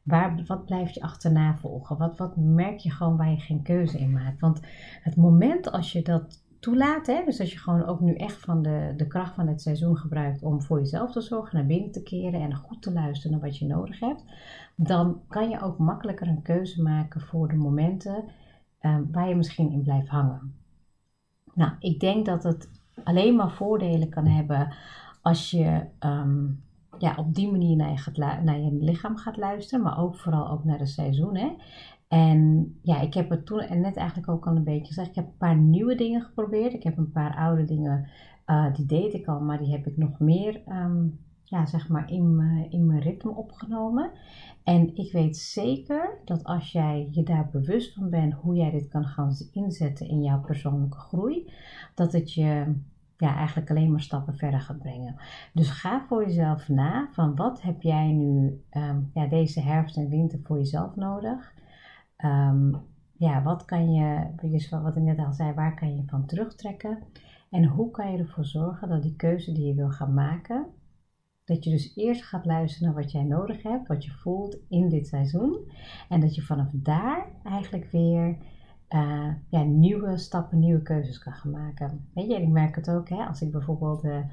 Waar, 0.08 0.42
wat 0.46 0.64
blijf 0.64 0.90
je 0.90 1.00
achterna 1.00 1.56
volgen? 1.56 1.98
Wat, 1.98 2.18
wat 2.18 2.36
merk 2.36 2.78
je 2.78 2.90
gewoon 2.90 3.16
waar 3.16 3.30
je 3.30 3.40
geen 3.40 3.62
keuze 3.62 3.98
in 3.98 4.12
maakt? 4.12 4.40
Want 4.40 4.60
het 5.02 5.16
moment 5.16 5.72
als 5.72 5.92
je 5.92 6.02
dat 6.02 6.46
toelaat. 6.60 7.06
Hè? 7.06 7.24
Dus 7.24 7.40
als 7.40 7.52
je 7.52 7.58
gewoon 7.58 7.84
ook 7.84 8.00
nu 8.00 8.14
echt 8.14 8.40
van 8.40 8.62
de, 8.62 8.94
de 8.96 9.06
kracht 9.06 9.34
van 9.34 9.48
het 9.48 9.62
seizoen 9.62 9.96
gebruikt 9.96 10.42
om 10.42 10.62
voor 10.62 10.78
jezelf 10.78 11.12
te 11.12 11.20
zorgen, 11.20 11.56
naar 11.56 11.66
binnen 11.66 11.90
te 11.90 12.02
keren 12.02 12.40
en 12.40 12.54
goed 12.54 12.82
te 12.82 12.92
luisteren 12.92 13.30
naar 13.30 13.48
wat 13.48 13.58
je 13.58 13.66
nodig 13.66 14.00
hebt, 14.00 14.24
dan 14.76 15.20
kan 15.28 15.48
je 15.48 15.60
ook 15.60 15.78
makkelijker 15.78 16.28
een 16.28 16.42
keuze 16.42 16.82
maken 16.82 17.20
voor 17.20 17.48
de 17.48 17.56
momenten 17.56 18.24
um, 18.80 19.08
waar 19.12 19.28
je 19.28 19.36
misschien 19.36 19.72
in 19.72 19.82
blijft 19.82 20.08
hangen. 20.08 20.54
Nou, 21.54 21.72
ik 21.78 22.00
denk 22.00 22.26
dat 22.26 22.42
het 22.42 22.70
alleen 23.04 23.36
maar 23.36 23.50
voordelen 23.50 24.08
kan 24.08 24.26
hebben 24.26 24.74
als 25.22 25.50
je 25.50 25.84
um, 26.00 26.62
ja, 26.98 27.14
op 27.16 27.34
die 27.34 27.50
manier 27.50 27.76
naar 27.76 27.90
je, 27.90 28.40
naar 28.42 28.60
je 28.60 28.72
lichaam 28.72 29.16
gaat 29.16 29.36
luisteren, 29.36 29.84
maar 29.84 29.98
ook 29.98 30.16
vooral 30.16 30.50
ook 30.50 30.64
naar 30.64 30.78
de 30.78 30.86
seizoen. 30.86 31.36
Hè? 31.36 31.48
En 32.08 32.72
ja, 32.82 33.00
ik 33.00 33.14
heb 33.14 33.30
het 33.30 33.46
toen 33.46 33.60
en 33.60 33.80
net 33.80 33.96
eigenlijk 33.96 34.28
ook 34.28 34.46
al 34.46 34.56
een 34.56 34.64
beetje 34.64 34.86
gezegd. 34.86 35.08
Ik 35.08 35.14
heb 35.14 35.26
een 35.26 35.36
paar 35.38 35.56
nieuwe 35.56 35.94
dingen 35.94 36.22
geprobeerd. 36.22 36.72
Ik 36.72 36.82
heb 36.82 36.98
een 36.98 37.12
paar 37.12 37.36
oude 37.36 37.64
dingen, 37.64 38.08
uh, 38.46 38.74
die 38.74 38.86
deed 38.86 39.14
ik 39.14 39.26
al, 39.26 39.40
maar 39.40 39.58
die 39.58 39.70
heb 39.70 39.86
ik 39.86 39.96
nog 39.96 40.18
meer 40.18 40.62
um, 40.68 41.18
ja, 41.44 41.66
zeg 41.66 41.88
maar 41.88 42.10
in, 42.10 42.40
in 42.70 42.86
mijn 42.86 43.00
ritme 43.00 43.30
opgenomen. 43.30 44.10
En 44.64 44.96
ik 44.96 45.12
weet 45.12 45.36
zeker 45.36 46.18
dat 46.24 46.44
als 46.44 46.72
jij 46.72 47.08
je 47.10 47.22
daar 47.22 47.48
bewust 47.52 47.94
van 47.94 48.10
bent 48.10 48.34
hoe 48.34 48.54
jij 48.54 48.70
dit 48.70 48.88
kan 48.88 49.04
gaan 49.04 49.32
inzetten 49.52 50.08
in 50.08 50.22
jouw 50.22 50.40
persoonlijke 50.40 50.98
groei, 50.98 51.50
dat 51.94 52.12
het 52.12 52.32
je 52.32 52.74
ja, 53.18 53.36
eigenlijk 53.36 53.70
alleen 53.70 53.90
maar 53.90 54.00
stappen 54.00 54.36
verder 54.36 54.60
gaat 54.60 54.78
brengen. 54.78 55.16
Dus 55.52 55.70
ga 55.70 56.04
voor 56.08 56.24
jezelf 56.24 56.68
na 56.68 57.08
van 57.12 57.36
wat 57.36 57.62
heb 57.62 57.82
jij 57.82 58.12
nu 58.12 58.62
um, 58.70 59.10
ja, 59.14 59.26
deze 59.26 59.60
herfst 59.60 59.96
en 59.96 60.08
winter 60.08 60.40
voor 60.42 60.56
jezelf 60.56 60.96
nodig? 60.96 61.52
Um, 62.24 62.76
ja, 63.12 63.42
wat 63.42 63.64
kan 63.64 63.92
je, 63.92 64.26
dus 64.42 64.68
wat 64.68 64.96
ik 64.96 65.02
net 65.02 65.18
al 65.18 65.32
zei, 65.32 65.52
waar 65.52 65.74
kan 65.74 65.96
je 65.96 66.02
van 66.06 66.26
terugtrekken? 66.26 67.02
En 67.50 67.64
hoe 67.64 67.90
kan 67.90 68.12
je 68.12 68.18
ervoor 68.18 68.44
zorgen 68.44 68.88
dat 68.88 69.02
die 69.02 69.16
keuze 69.16 69.52
die 69.52 69.66
je 69.66 69.74
wil 69.74 69.90
gaan 69.90 70.14
maken, 70.14 70.66
dat 71.44 71.64
je 71.64 71.70
dus 71.70 71.96
eerst 71.96 72.24
gaat 72.24 72.44
luisteren 72.46 72.88
naar 72.88 73.02
wat 73.02 73.12
jij 73.12 73.22
nodig 73.22 73.62
hebt, 73.62 73.88
wat 73.88 74.04
je 74.04 74.10
voelt 74.10 74.58
in 74.68 74.88
dit 74.88 75.06
seizoen. 75.06 75.58
En 76.08 76.20
dat 76.20 76.34
je 76.34 76.42
vanaf 76.42 76.70
daar 76.72 77.26
eigenlijk 77.44 77.90
weer 77.90 78.36
uh, 78.94 79.32
ja, 79.48 79.62
nieuwe 79.62 80.16
stappen, 80.16 80.58
nieuwe 80.58 80.82
keuzes 80.82 81.18
kan 81.18 81.32
gaan 81.32 81.50
maken. 81.50 82.08
Weet 82.14 82.30
je, 82.30 82.42
ik 82.42 82.48
merk 82.48 82.74
het 82.74 82.90
ook, 82.90 83.08
hè, 83.08 83.24
als 83.24 83.42
ik 83.42 83.50
bijvoorbeeld 83.50 84.04
uh, 84.04 84.24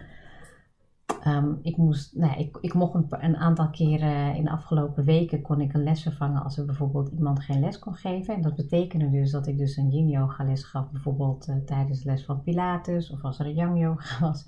Ehm, 1.25 1.53
ik, 1.61 1.77
moest, 1.77 2.15
nou, 2.15 2.39
ik, 2.39 2.57
ik 2.61 2.73
mocht 2.73 2.93
een, 2.93 3.07
een, 3.09 3.37
aantal 3.37 3.69
keren 3.69 4.35
in 4.35 4.43
de 4.43 4.49
afgelopen 4.49 5.03
weken 5.03 5.41
kon 5.41 5.61
ik 5.61 5.73
een 5.73 5.83
les 5.83 6.01
vervangen 6.03 6.43
als 6.43 6.57
er 6.57 6.65
bijvoorbeeld 6.65 7.09
iemand 7.09 7.43
geen 7.43 7.59
les 7.59 7.79
kon 7.79 7.93
geven. 7.93 8.35
En 8.35 8.41
dat 8.41 8.55
betekende 8.55 9.09
dus 9.09 9.31
dat 9.31 9.47
ik 9.47 9.57
dus 9.57 9.77
een 9.77 9.89
yin 9.89 10.07
yoga 10.07 10.43
les 10.43 10.63
gaf, 10.63 10.91
bijvoorbeeld 10.91 11.49
tijdens 11.65 12.03
de 12.03 12.09
les 12.09 12.25
van 12.25 12.43
Pilates 12.43 13.11
of 13.11 13.23
als 13.23 13.39
er 13.39 13.45
een 13.45 13.53
yang 13.53 13.79
yoga 13.79 14.19
was. 14.27 14.47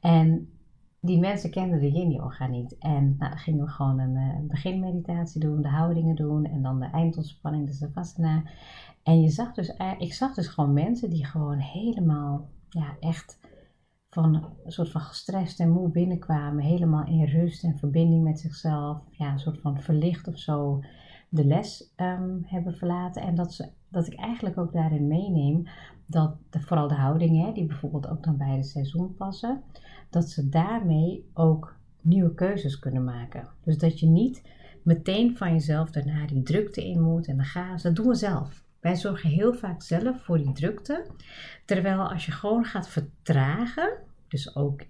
En 0.00 0.48
die 1.04 1.18
mensen 1.18 1.50
kenden 1.50 1.80
de 1.80 1.90
yin 1.90 2.10
yoga 2.10 2.46
niet. 2.46 2.78
En 2.78 3.16
nou, 3.18 3.36
gingen 3.36 3.64
we 3.64 3.70
gewoon 3.70 3.98
een 3.98 4.16
uh, 4.16 4.48
beginmeditatie 4.48 5.40
doen, 5.40 5.62
de 5.62 5.68
houdingen 5.68 6.16
doen 6.16 6.44
en 6.44 6.62
dan 6.62 6.80
de 6.80 6.86
eindontspanning, 6.86 7.66
de 7.66 7.72
savasana. 7.72 8.42
En 9.02 9.20
je 9.20 9.28
zag 9.28 9.52
dus, 9.52 9.76
ik 9.98 10.14
zag 10.14 10.34
dus 10.34 10.48
gewoon 10.48 10.72
mensen 10.72 11.10
die 11.10 11.24
gewoon 11.24 11.58
helemaal, 11.58 12.48
ja, 12.68 12.96
echt 13.00 13.38
van 14.10 14.34
een 14.64 14.72
soort 14.72 14.90
van 14.90 15.00
gestrest 15.00 15.60
en 15.60 15.70
moe 15.70 15.90
binnenkwamen, 15.90 16.64
helemaal 16.64 17.06
in 17.06 17.24
rust 17.24 17.64
en 17.64 17.78
verbinding 17.78 18.22
met 18.22 18.40
zichzelf, 18.40 19.02
ja, 19.10 19.32
een 19.32 19.38
soort 19.38 19.60
van 19.60 19.80
verlicht 19.80 20.28
of 20.28 20.38
zo 20.38 20.80
de 21.28 21.44
les 21.44 21.92
um, 21.96 22.42
hebben 22.46 22.74
verlaten. 22.74 23.22
En 23.22 23.34
dat, 23.34 23.52
ze, 23.52 23.68
dat 23.88 24.06
ik 24.06 24.14
eigenlijk 24.14 24.58
ook 24.58 24.72
daarin 24.72 25.06
meeneem 25.06 25.62
dat 26.06 26.36
de, 26.50 26.60
vooral 26.60 26.88
de 26.88 26.94
houdingen, 26.94 27.54
die 27.54 27.66
bijvoorbeeld 27.66 28.08
ook 28.08 28.24
dan 28.24 28.36
bij 28.36 28.56
het 28.56 28.66
seizoen 28.66 29.14
passen, 29.14 29.62
dat 30.14 30.28
ze 30.28 30.48
daarmee 30.48 31.30
ook 31.34 31.76
nieuwe 32.00 32.34
keuzes 32.34 32.78
kunnen 32.78 33.04
maken. 33.04 33.48
Dus 33.64 33.78
dat 33.78 34.00
je 34.00 34.06
niet 34.06 34.42
meteen 34.82 35.36
van 35.36 35.52
jezelf 35.52 35.90
daarna 35.90 36.26
die 36.26 36.42
drukte 36.42 36.86
in 36.86 37.00
moet 37.02 37.26
en 37.26 37.36
dan 37.36 37.44
gaan 37.44 37.78
ze. 37.78 37.86
Dat 37.86 37.96
doen 37.96 38.08
we 38.08 38.14
zelf. 38.14 38.62
Wij 38.80 38.96
zorgen 38.96 39.30
heel 39.30 39.54
vaak 39.54 39.82
zelf 39.82 40.22
voor 40.22 40.38
die 40.38 40.52
drukte. 40.52 41.06
Terwijl 41.64 42.10
als 42.10 42.26
je 42.26 42.32
gewoon 42.32 42.64
gaat 42.64 42.88
vertragen, 42.88 43.92
dus 44.28 44.56
ook 44.56 44.82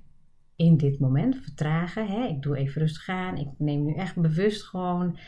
in 0.56 0.76
dit 0.76 0.98
moment 0.98 1.36
vertragen, 1.36 2.06
hè, 2.06 2.26
ik 2.26 2.42
doe 2.42 2.56
even 2.56 2.80
rustig 2.80 3.08
aan, 3.08 3.36
ik 3.36 3.48
neem 3.58 3.84
nu 3.84 3.94
echt 3.94 4.16
bewust 4.16 4.62
gewoon 4.64 5.18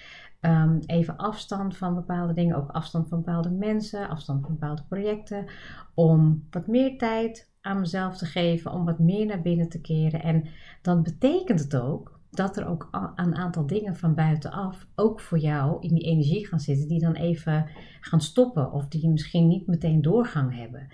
um, 0.40 0.78
even 0.86 1.16
afstand 1.16 1.76
van 1.76 1.94
bepaalde 1.94 2.32
dingen, 2.32 2.56
ook 2.56 2.70
afstand 2.70 3.08
van 3.08 3.18
bepaalde 3.18 3.50
mensen, 3.50 4.08
afstand 4.08 4.42
van 4.42 4.52
bepaalde 4.52 4.84
projecten, 4.88 5.46
om 5.94 6.46
wat 6.50 6.66
meer 6.66 6.98
tijd 6.98 7.50
aan 7.66 7.80
mezelf 7.80 8.16
te 8.16 8.26
geven, 8.26 8.72
om 8.72 8.84
wat 8.84 8.98
meer 8.98 9.26
naar 9.26 9.42
binnen 9.42 9.68
te 9.68 9.80
keren. 9.80 10.22
En 10.22 10.44
dan 10.82 11.02
betekent 11.02 11.60
het 11.60 11.76
ook 11.76 12.20
dat 12.30 12.56
er 12.56 12.66
ook 12.66 12.88
een 13.14 13.34
aantal 13.34 13.66
dingen 13.66 13.96
van 13.96 14.14
buitenaf 14.14 14.86
ook 14.94 15.20
voor 15.20 15.38
jou 15.38 15.76
in 15.80 15.94
die 15.94 16.04
energie 16.04 16.46
gaan 16.46 16.60
zitten, 16.60 16.88
die 16.88 17.00
dan 17.00 17.14
even 17.14 17.66
gaan 18.00 18.20
stoppen 18.20 18.72
of 18.72 18.88
die 18.88 19.08
misschien 19.08 19.48
niet 19.48 19.66
meteen 19.66 20.02
doorgang 20.02 20.56
hebben. 20.56 20.88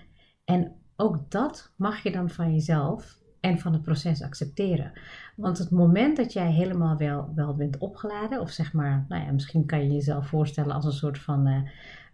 En 0.45 0.71
ook 0.95 1.31
dat 1.31 1.73
mag 1.77 2.03
je 2.03 2.11
dan 2.11 2.29
van 2.29 2.53
jezelf 2.53 3.21
en 3.39 3.59
van 3.59 3.73
het 3.73 3.81
proces 3.81 4.21
accepteren. 4.21 4.91
Want 5.35 5.57
het 5.57 5.71
moment 5.71 6.17
dat 6.17 6.33
jij 6.33 6.51
helemaal 6.51 6.97
wel, 6.97 7.31
wel 7.35 7.55
bent 7.55 7.77
opgeladen, 7.77 8.41
of 8.41 8.49
zeg 8.49 8.73
maar, 8.73 9.05
nou 9.07 9.25
ja, 9.25 9.31
misschien 9.31 9.65
kan 9.65 9.83
je 9.83 9.93
jezelf 9.93 10.27
voorstellen 10.27 10.75
als 10.75 10.85
een 10.85 10.91
soort 10.91 11.19
van, 11.19 11.47
uh, 11.47 11.61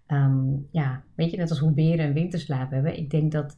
um, 0.07 0.67
ja, 0.71 1.03
weet 1.15 1.31
je, 1.31 1.37
net 1.37 1.49
als 1.49 1.59
hoe 1.59 1.71
beren 1.73 2.05
een 2.05 2.13
winterslaap 2.13 2.71
hebben. 2.71 2.97
Ik 2.97 3.09
denk 3.09 3.31
dat, 3.31 3.55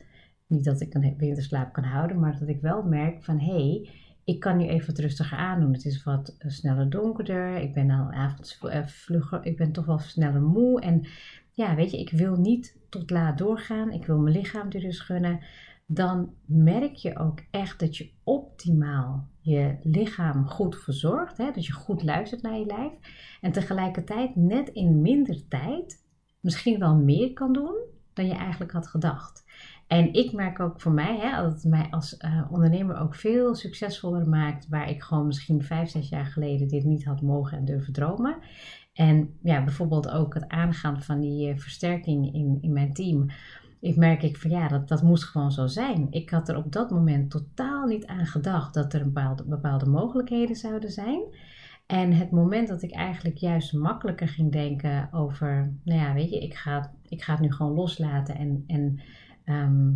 niet 0.51 0.63
dat 0.65 0.81
ik 0.81 0.93
een 0.93 1.15
winterslaap 1.17 1.73
kan 1.73 1.83
houden, 1.83 2.19
maar 2.19 2.39
dat 2.39 2.47
ik 2.47 2.61
wel 2.61 2.83
merk 2.83 3.23
van, 3.23 3.39
hé, 3.39 3.53
hey, 3.53 3.89
ik 4.23 4.39
kan 4.39 4.57
nu 4.57 4.67
even 4.67 4.87
wat 4.87 4.99
rustiger 4.99 5.37
aandoen. 5.37 5.73
Het 5.73 5.85
is 5.85 6.03
wat 6.03 6.35
eh, 6.37 6.49
sneller 6.49 6.89
donkerder. 6.89 7.55
Ik 7.55 7.73
ben 7.73 7.89
al 7.89 8.11
avonds 8.11 8.59
eh, 8.59 8.85
vlugger. 8.85 9.45
Ik 9.45 9.57
ben 9.57 9.71
toch 9.71 9.85
wel 9.85 9.99
sneller 9.99 10.41
moe. 10.41 10.81
En 10.81 11.07
ja, 11.51 11.75
weet 11.75 11.91
je, 11.91 11.99
ik 11.99 12.11
wil 12.11 12.35
niet 12.35 12.77
tot 12.89 13.09
laat 13.09 13.37
doorgaan. 13.37 13.91
Ik 13.91 14.05
wil 14.05 14.17
mijn 14.17 14.35
lichaam 14.35 14.69
de 14.69 14.79
rust 14.79 15.01
gunnen. 15.01 15.39
Dan 15.85 16.33
merk 16.45 16.95
je 16.95 17.17
ook 17.17 17.39
echt 17.51 17.79
dat 17.79 17.97
je 17.97 18.11
optimaal 18.23 19.29
je 19.39 19.77
lichaam 19.83 20.47
goed 20.47 20.75
verzorgt. 20.77 21.37
Hè? 21.37 21.51
Dat 21.51 21.65
je 21.65 21.73
goed 21.73 22.03
luistert 22.03 22.41
naar 22.41 22.59
je 22.59 22.65
lijf. 22.65 22.91
En 23.41 23.51
tegelijkertijd 23.51 24.35
net 24.35 24.69
in 24.69 25.01
minder 25.01 25.47
tijd 25.47 26.03
misschien 26.39 26.79
wel 26.79 26.95
meer 26.95 27.33
kan 27.33 27.53
doen 27.53 27.75
dan 28.13 28.25
je 28.25 28.33
eigenlijk 28.33 28.71
had 28.71 28.87
gedacht. 28.87 29.43
En 29.91 30.13
ik 30.13 30.31
merk 30.31 30.59
ook 30.59 30.81
voor 30.81 30.91
mij 30.91 31.17
hè, 31.17 31.41
dat 31.41 31.53
het 31.53 31.63
mij 31.63 31.87
als 31.89 32.17
uh, 32.19 32.41
ondernemer 32.51 32.97
ook 32.97 33.15
veel 33.15 33.55
succesvoller 33.55 34.29
maakt. 34.29 34.67
Waar 34.67 34.89
ik 34.89 35.03
gewoon 35.03 35.25
misschien 35.25 35.63
vijf, 35.63 35.89
zes 35.89 36.09
jaar 36.09 36.25
geleden 36.25 36.67
dit 36.67 36.83
niet 36.83 37.05
had 37.05 37.21
mogen 37.21 37.57
en 37.57 37.65
durven 37.65 37.93
dromen. 37.93 38.37
En 38.93 39.37
ja, 39.43 39.63
bijvoorbeeld 39.63 40.09
ook 40.09 40.33
het 40.33 40.47
aangaan 40.47 41.01
van 41.01 41.19
die 41.19 41.53
uh, 41.53 41.57
versterking 41.57 42.33
in, 42.33 42.57
in 42.61 42.73
mijn 42.73 42.93
team. 42.93 43.29
Ik 43.79 43.95
merk 43.95 44.23
ik 44.23 44.37
van 44.37 44.49
ja, 44.49 44.67
dat, 44.67 44.87
dat 44.87 45.03
moest 45.03 45.23
gewoon 45.23 45.51
zo 45.51 45.67
zijn. 45.67 46.07
Ik 46.09 46.29
had 46.29 46.49
er 46.49 46.57
op 46.57 46.71
dat 46.71 46.91
moment 46.91 47.31
totaal 47.31 47.85
niet 47.85 48.05
aan 48.05 48.25
gedacht 48.25 48.73
dat 48.73 48.93
er 48.93 49.01
een 49.01 49.13
bepaalde, 49.13 49.43
bepaalde 49.43 49.89
mogelijkheden 49.89 50.55
zouden 50.55 50.91
zijn. 50.91 51.21
En 51.85 52.11
het 52.11 52.31
moment 52.31 52.67
dat 52.67 52.81
ik 52.81 52.91
eigenlijk 52.91 53.37
juist 53.37 53.73
makkelijker 53.73 54.27
ging 54.27 54.51
denken 54.51 55.09
over, 55.11 55.73
nou 55.83 55.99
ja, 55.99 56.13
weet 56.13 56.29
je, 56.29 56.39
ik 56.39 56.53
ga, 56.53 56.91
ik 57.07 57.21
ga 57.21 57.31
het 57.31 57.41
nu 57.41 57.51
gewoon 57.51 57.73
loslaten 57.73 58.35
en, 58.35 58.63
en 58.67 58.99
Ehm, 59.45 59.91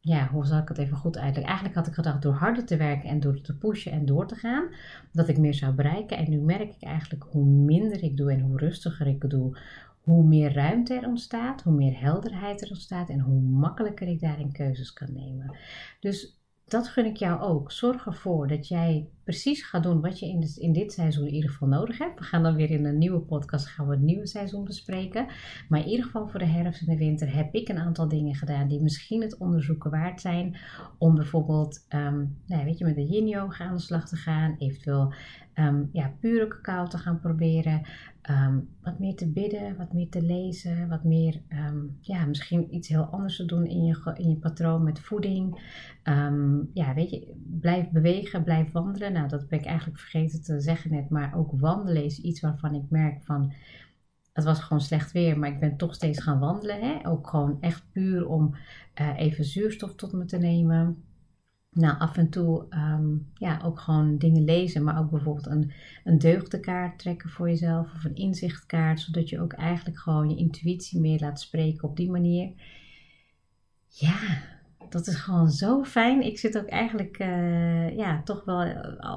ja, 0.00 0.28
hoe 0.28 0.46
zal 0.46 0.58
ik 0.58 0.68
het 0.68 0.78
even 0.78 0.96
goed 0.96 1.16
uitleggen? 1.16 1.44
Eigenlijk 1.44 1.74
had 1.74 1.86
ik 1.86 1.94
gedacht 1.94 2.22
door 2.22 2.34
harder 2.34 2.64
te 2.64 2.76
werken 2.76 3.08
en 3.08 3.20
door 3.20 3.40
te 3.40 3.58
pushen 3.58 3.92
en 3.92 4.06
door 4.06 4.26
te 4.26 4.34
gaan, 4.34 4.68
dat 5.12 5.28
ik 5.28 5.38
meer 5.38 5.54
zou 5.54 5.74
bereiken. 5.74 6.16
En 6.16 6.30
nu 6.30 6.38
merk 6.38 6.74
ik 6.74 6.82
eigenlijk 6.82 7.26
hoe 7.30 7.44
minder 7.44 8.02
ik 8.02 8.16
doe 8.16 8.32
en 8.32 8.40
hoe 8.40 8.58
rustiger 8.58 9.06
ik 9.06 9.30
doe, 9.30 9.58
hoe 10.00 10.24
meer 10.24 10.52
ruimte 10.52 10.94
er 10.94 11.06
ontstaat, 11.06 11.62
hoe 11.62 11.72
meer 11.72 12.00
helderheid 12.00 12.62
er 12.62 12.68
ontstaat 12.68 13.08
en 13.08 13.20
hoe 13.20 13.40
makkelijker 13.40 14.08
ik 14.08 14.20
daarin 14.20 14.52
keuzes 14.52 14.92
kan 14.92 15.12
nemen. 15.12 15.56
Dus 16.00 16.35
dat 16.66 16.88
gun 16.88 17.04
ik 17.04 17.16
jou 17.16 17.40
ook. 17.40 17.72
Zorg 17.72 18.06
ervoor 18.06 18.48
dat 18.48 18.68
jij 18.68 19.08
precies 19.24 19.62
gaat 19.62 19.82
doen 19.82 20.00
wat 20.00 20.18
je 20.18 20.26
in, 20.26 20.48
in 20.56 20.72
dit 20.72 20.92
seizoen 20.92 21.26
in 21.26 21.34
ieder 21.34 21.50
geval 21.50 21.68
nodig 21.68 21.98
hebt. 21.98 22.18
We 22.18 22.24
gaan 22.24 22.42
dan 22.42 22.54
weer 22.54 22.70
in 22.70 22.84
een 22.84 22.98
nieuwe 22.98 23.20
podcast 23.20 23.66
gaan 23.66 23.86
we 23.86 23.92
het 23.92 24.02
nieuwe 24.02 24.26
seizoen 24.26 24.64
bespreken. 24.64 25.26
Maar 25.68 25.80
in 25.80 25.86
ieder 25.86 26.04
geval 26.04 26.28
voor 26.28 26.38
de 26.38 26.46
herfst 26.46 26.80
en 26.80 26.86
de 26.86 26.96
winter 26.96 27.34
heb 27.34 27.54
ik 27.54 27.68
een 27.68 27.78
aantal 27.78 28.08
dingen 28.08 28.34
gedaan 28.34 28.68
die 28.68 28.82
misschien 28.82 29.22
het 29.22 29.38
onderzoeken 29.38 29.90
waard 29.90 30.20
zijn. 30.20 30.56
Om 30.98 31.14
bijvoorbeeld, 31.14 31.86
um, 31.88 32.36
nou 32.46 32.60
ja, 32.60 32.64
weet 32.64 32.78
je, 32.78 32.84
met 32.84 32.94
de 32.94 33.06
yin 33.06 33.28
yoga 33.28 33.64
aan 33.64 33.74
de 33.74 33.80
slag 33.80 34.08
te 34.08 34.16
gaan. 34.16 34.56
Eventueel 34.58 35.12
um, 35.54 35.88
ja, 35.92 36.12
pure 36.20 36.48
cacao 36.48 36.86
te 36.86 36.98
gaan 36.98 37.20
proberen. 37.20 37.82
Ehm, 38.26 38.60
wat 38.82 38.98
meer 38.98 39.14
te 39.14 39.32
bidden, 39.32 39.76
wat 39.76 39.92
meer 39.92 40.08
te 40.08 40.22
lezen, 40.22 40.88
wat 40.88 41.04
meer, 41.04 41.42
ehm, 41.48 41.84
ja, 42.00 42.24
misschien 42.24 42.74
iets 42.74 42.88
heel 42.88 43.04
anders 43.04 43.36
te 43.36 43.44
doen 43.44 43.66
in 43.66 43.84
je, 43.84 44.12
in 44.14 44.28
je 44.28 44.36
patroon 44.36 44.82
met 44.82 45.00
voeding. 45.00 45.74
ja, 46.72 46.94
weet 46.94 47.10
je, 47.10 47.34
blijf 47.60 47.90
bewegen, 47.90 48.44
blijf 48.44 48.72
wandelen. 48.72 49.12
Nou, 49.12 49.28
dat 49.28 49.48
ben 49.48 49.58
ik 49.58 49.64
eigenlijk 49.64 49.98
vergeten 49.98 50.42
te 50.42 50.60
zeggen 50.60 50.90
net, 50.90 51.10
maar 51.10 51.36
ook 51.36 51.60
wandelen 51.60 52.04
is 52.04 52.20
iets 52.20 52.40
waarvan 52.40 52.74
ik 52.74 52.90
merk 52.90 53.22
van, 53.22 53.52
het 54.32 54.44
was 54.44 54.60
gewoon 54.60 54.82
slecht 54.82 55.12
weer, 55.12 55.38
maar 55.38 55.48
ik 55.48 55.60
ben 55.60 55.76
toch 55.76 55.94
steeds 55.94 56.22
gaan 56.22 56.38
wandelen. 56.38 56.80
Hè? 56.80 57.08
Ook 57.08 57.28
gewoon 57.28 57.56
echt 57.60 57.86
puur 57.92 58.28
om 58.28 58.54
uh, 59.00 59.18
even 59.18 59.44
zuurstof 59.44 59.94
tot 59.94 60.12
me 60.12 60.24
te 60.24 60.38
nemen 60.38 61.04
nou, 61.76 61.98
af 61.98 62.16
en 62.16 62.30
toe 62.30 62.66
ehm, 62.70 63.16
ja, 63.34 63.60
ook 63.64 63.80
gewoon 63.80 64.18
dingen 64.18 64.44
lezen, 64.44 64.84
maar 64.84 64.98
ook 64.98 65.10
bijvoorbeeld 65.10 65.46
een, 65.46 65.72
een 66.04 66.18
deugdekaart 66.18 66.98
trekken 66.98 67.30
voor 67.30 67.48
jezelf 67.48 67.94
of 67.94 68.04
een 68.04 68.14
inzichtkaart, 68.14 69.00
zodat 69.00 69.28
je 69.28 69.40
ook 69.40 69.52
eigenlijk 69.52 69.98
gewoon 69.98 70.28
je 70.28 70.36
intuïtie 70.36 71.00
meer 71.00 71.20
laat 71.20 71.40
spreken 71.40 71.88
op 71.88 71.96
die 71.96 72.10
manier. 72.10 72.52
Ja, 73.88 74.18
dat 74.88 75.06
is 75.06 75.14
gewoon 75.14 75.50
zo 75.50 75.84
fijn. 75.84 76.22
Ik 76.22 76.38
zit 76.38 76.58
ook 76.58 76.66
eigenlijk, 76.66 77.18
uh, 77.18 77.96
ja, 77.96 78.22
toch 78.22 78.44
wel, 78.44 78.74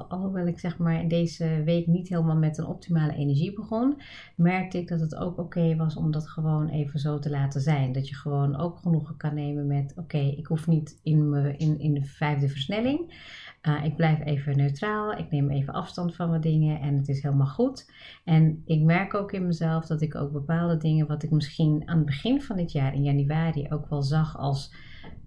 alhoewel 0.08 0.46
ik 0.46 0.58
zeg 0.58 0.78
maar 0.78 1.00
in 1.00 1.08
deze 1.08 1.62
week 1.64 1.86
niet 1.86 2.08
helemaal 2.08 2.36
met 2.36 2.58
een 2.58 2.66
optimale 2.66 3.14
energie 3.14 3.54
begon, 3.54 4.00
merkte 4.36 4.78
ik 4.78 4.88
dat 4.88 5.00
het 5.00 5.16
ook 5.16 5.38
oké 5.38 5.76
was 5.76 5.96
om 5.96 6.10
dat 6.10 6.28
gewoon 6.28 6.68
even 6.68 7.00
zo 7.00 7.18
te 7.18 7.30
laten 7.30 7.60
zijn. 7.60 7.92
Dat 7.92 8.08
je 8.08 8.14
gewoon 8.14 8.56
ook 8.56 8.78
genoegen 8.78 9.16
kan 9.16 9.34
nemen 9.34 9.66
met, 9.66 9.92
oké, 9.96 10.18
ik 10.18 10.46
hoef 10.46 10.66
niet 10.66 11.00
in, 11.02 11.30
me, 11.30 11.56
in, 11.56 11.78
in 11.78 11.94
de 11.94 12.04
vijfde 12.04 12.48
versnelling. 12.48 13.28
Uh, 13.68 13.84
ik 13.84 13.96
blijf 13.96 14.24
even 14.24 14.56
neutraal, 14.56 15.12
ik 15.12 15.30
neem 15.30 15.50
even 15.50 15.72
afstand 15.72 16.16
van 16.16 16.30
wat 16.30 16.42
dingen 16.42 16.80
en 16.80 16.96
het 16.96 17.08
is 17.08 17.22
helemaal 17.22 17.46
goed. 17.46 17.90
En 18.24 18.62
ik 18.64 18.80
merk 18.82 19.14
ook 19.14 19.32
in 19.32 19.46
mezelf 19.46 19.86
dat 19.86 20.00
ik 20.00 20.14
ook 20.14 20.32
bepaalde 20.32 20.76
dingen, 20.76 21.06
wat 21.06 21.22
ik 21.22 21.30
misschien 21.30 21.82
aan 21.84 21.96
het 21.96 22.06
begin 22.06 22.42
van 22.42 22.56
dit 22.56 22.72
jaar 22.72 22.94
in 22.94 23.02
januari 23.02 23.66
ook 23.70 23.88
wel 23.88 24.02
zag 24.02 24.38
als 24.38 24.72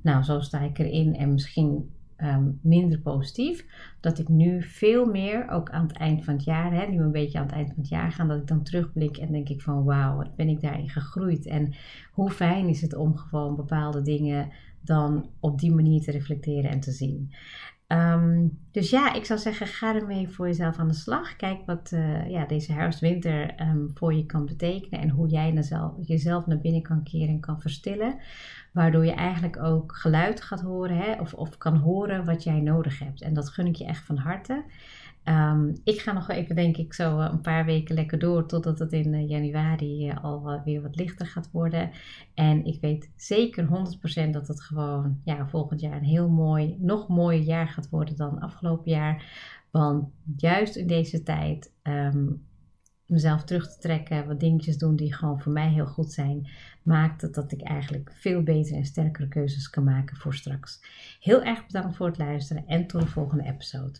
nou, 0.04 0.24
zo 0.24 0.40
sta 0.40 0.60
ik 0.60 0.80
erin 0.80 1.16
en 1.16 1.34
misschien 1.34 1.92
ehm, 2.16 2.50
minder 2.62 3.00
positief. 3.00 3.66
Dat 4.00 4.20
ik 4.20 4.28
nu 4.28 4.64
veel 4.64 5.06
meer, 5.06 5.50
ook 5.50 5.70
aan 5.70 5.88
het 5.88 5.98
eind 5.98 6.24
van 6.24 6.34
het 6.34 6.44
jaar, 6.44 6.74
hè, 6.74 6.86
nu 6.88 7.00
een 7.00 7.12
beetje 7.12 7.38
aan 7.38 7.46
het 7.46 7.54
eind 7.54 7.68
van 7.68 7.78
het 7.78 7.90
jaar 7.90 8.12
gaan, 8.12 8.28
dat 8.28 8.38
ik 8.38 8.48
dan 8.48 8.64
terugblik 8.64 9.18
en 9.18 9.32
denk 9.32 9.50
ik 9.50 9.62
van 9.62 9.84
wauw, 9.84 10.18
wat 10.18 10.36
ben 10.36 10.48
ik 10.48 10.62
daarin 10.62 10.90
gegroeid. 10.90 11.46
En 11.46 11.74
hoe 12.12 12.30
fijn 12.30 12.68
is 12.68 12.82
het 12.82 12.96
om 12.96 13.18
gewoon 13.18 13.56
bepaalde 13.56 14.02
dingen 14.02 14.50
dan 14.82 15.30
op 15.40 15.60
die 15.60 15.72
manier 15.72 16.02
te 16.02 16.12
reflecteren 16.12 16.72
en 16.72 16.80
te 16.80 16.92
zien. 16.92 17.32
Ehm, 17.94 18.48
dus 18.72 18.90
ja, 18.90 19.14
ik 19.14 19.26
zou 19.26 19.40
zeggen, 19.40 19.68
ga 19.68 19.96
ermee 19.96 20.30
voor 20.30 20.48
jezelf 20.48 20.78
aan 20.78 20.88
de 20.88 20.94
slag. 20.94 21.36
Kijk 21.36 21.66
wat 21.66 21.92
uh, 21.94 22.30
ja, 22.30 22.46
deze 22.46 22.74
herfst-winter 22.74 23.62
um, 23.62 23.92
voor 23.94 24.14
je 24.14 24.26
kan 24.26 24.46
betekenen 24.46 25.00
en 25.00 25.10
hoe 25.10 25.28
jij 25.28 25.54
jezelf, 25.54 25.94
jezelf 26.02 26.46
naar 26.46 26.60
binnen 26.60 26.82
kan 26.82 27.04
keren 27.04 27.28
en 27.28 27.40
kan 27.40 27.62
verstillen. 27.62 28.20
Waardoor 28.72 29.06
je 29.06 29.14
eigenlijk 29.14 29.64
ook 29.64 29.96
geluid 29.96 30.42
gaat 30.42 30.62
horen 30.62 30.98
hè, 30.98 31.20
of, 31.20 31.34
of 31.34 31.58
kan 31.58 31.78
horen 31.78 32.26
wat 32.26 32.44
jij 32.44 32.60
nodig 32.60 33.00
hebt. 33.00 33.22
En 33.22 33.34
dat 33.34 33.50
gun 33.50 33.68
ik 33.68 33.76
je 33.76 33.86
echt 33.86 34.06
van 34.06 34.18
harte. 34.18 34.64
Um, 35.26 35.76
ik 35.84 36.00
ga 36.00 36.14
nog 36.14 36.30
even, 36.30 36.56
denk 36.56 36.78
ik, 36.78 36.94
zo 36.94 37.20
eh, 37.20 37.30
een 37.32 37.42
paar 37.42 37.66
weken 37.66 37.96
lekker 37.96 38.20
door 38.20 38.48
totdat 38.48 38.80
het 38.80 38.92
in 38.92 39.14
uh, 39.14 39.30
januari 39.30 40.10
uh, 40.10 40.24
al 40.24 40.62
weer 40.66 40.82
wat 40.82 40.96
lichter 40.96 41.26
gaat 41.26 41.50
worden. 41.52 41.92
En 42.34 42.66
ik 42.66 42.82
weet 42.82 43.12
zeker 43.16 43.68
100% 44.28 44.30
dat 44.30 44.48
het 44.48 44.62
gewoon 44.62 45.22
ja, 45.24 45.48
volgend 45.48 45.82
jaar 45.82 45.98
een 45.98 46.04
heel 46.04 46.30
mooi, 46.30 46.78
nog 46.80 47.08
mooier 47.08 47.44
jaar 47.44 47.68
gaat 47.68 47.90
worden 47.90 48.16
dan 48.16 48.40
afgelopen 48.40 48.92
jaar. 48.92 49.26
Want 49.72 50.10
juist 50.38 50.76
in 50.76 50.88
deze 50.88 51.24
tijd 51.24 51.74
um, 51.84 52.46
mezelf 53.06 53.44
terug 53.44 53.74
te 53.74 53.80
trekken, 53.80 54.28
wat 54.28 54.40
dingetjes 54.40 54.78
doen 54.78 54.96
die 54.96 55.14
gewoon 55.14 55.42
voor 55.42 55.52
mij 55.52 55.70
heel 55.70 55.86
goed 55.86 56.12
zijn, 56.12 56.48
maakt 56.84 57.22
het 57.22 57.34
dat 57.34 57.52
ik 57.52 57.62
eigenlijk 57.62 58.12
veel 58.14 58.44
betere 58.44 58.76
en 58.76 58.86
sterkere 58.86 59.28
keuzes 59.28 59.70
kan 59.70 59.84
maken 59.84 60.18
voor 60.18 60.36
straks. 60.36 60.82
Heel 61.20 61.44
erg 61.44 61.66
bedankt 61.66 61.96
voor 61.96 62.08
het 62.08 62.18
luisteren 62.18 62.68
en 62.68 62.88
tot 62.88 63.02
de 63.02 63.08
volgende 63.08 63.44
episode. 63.44 64.00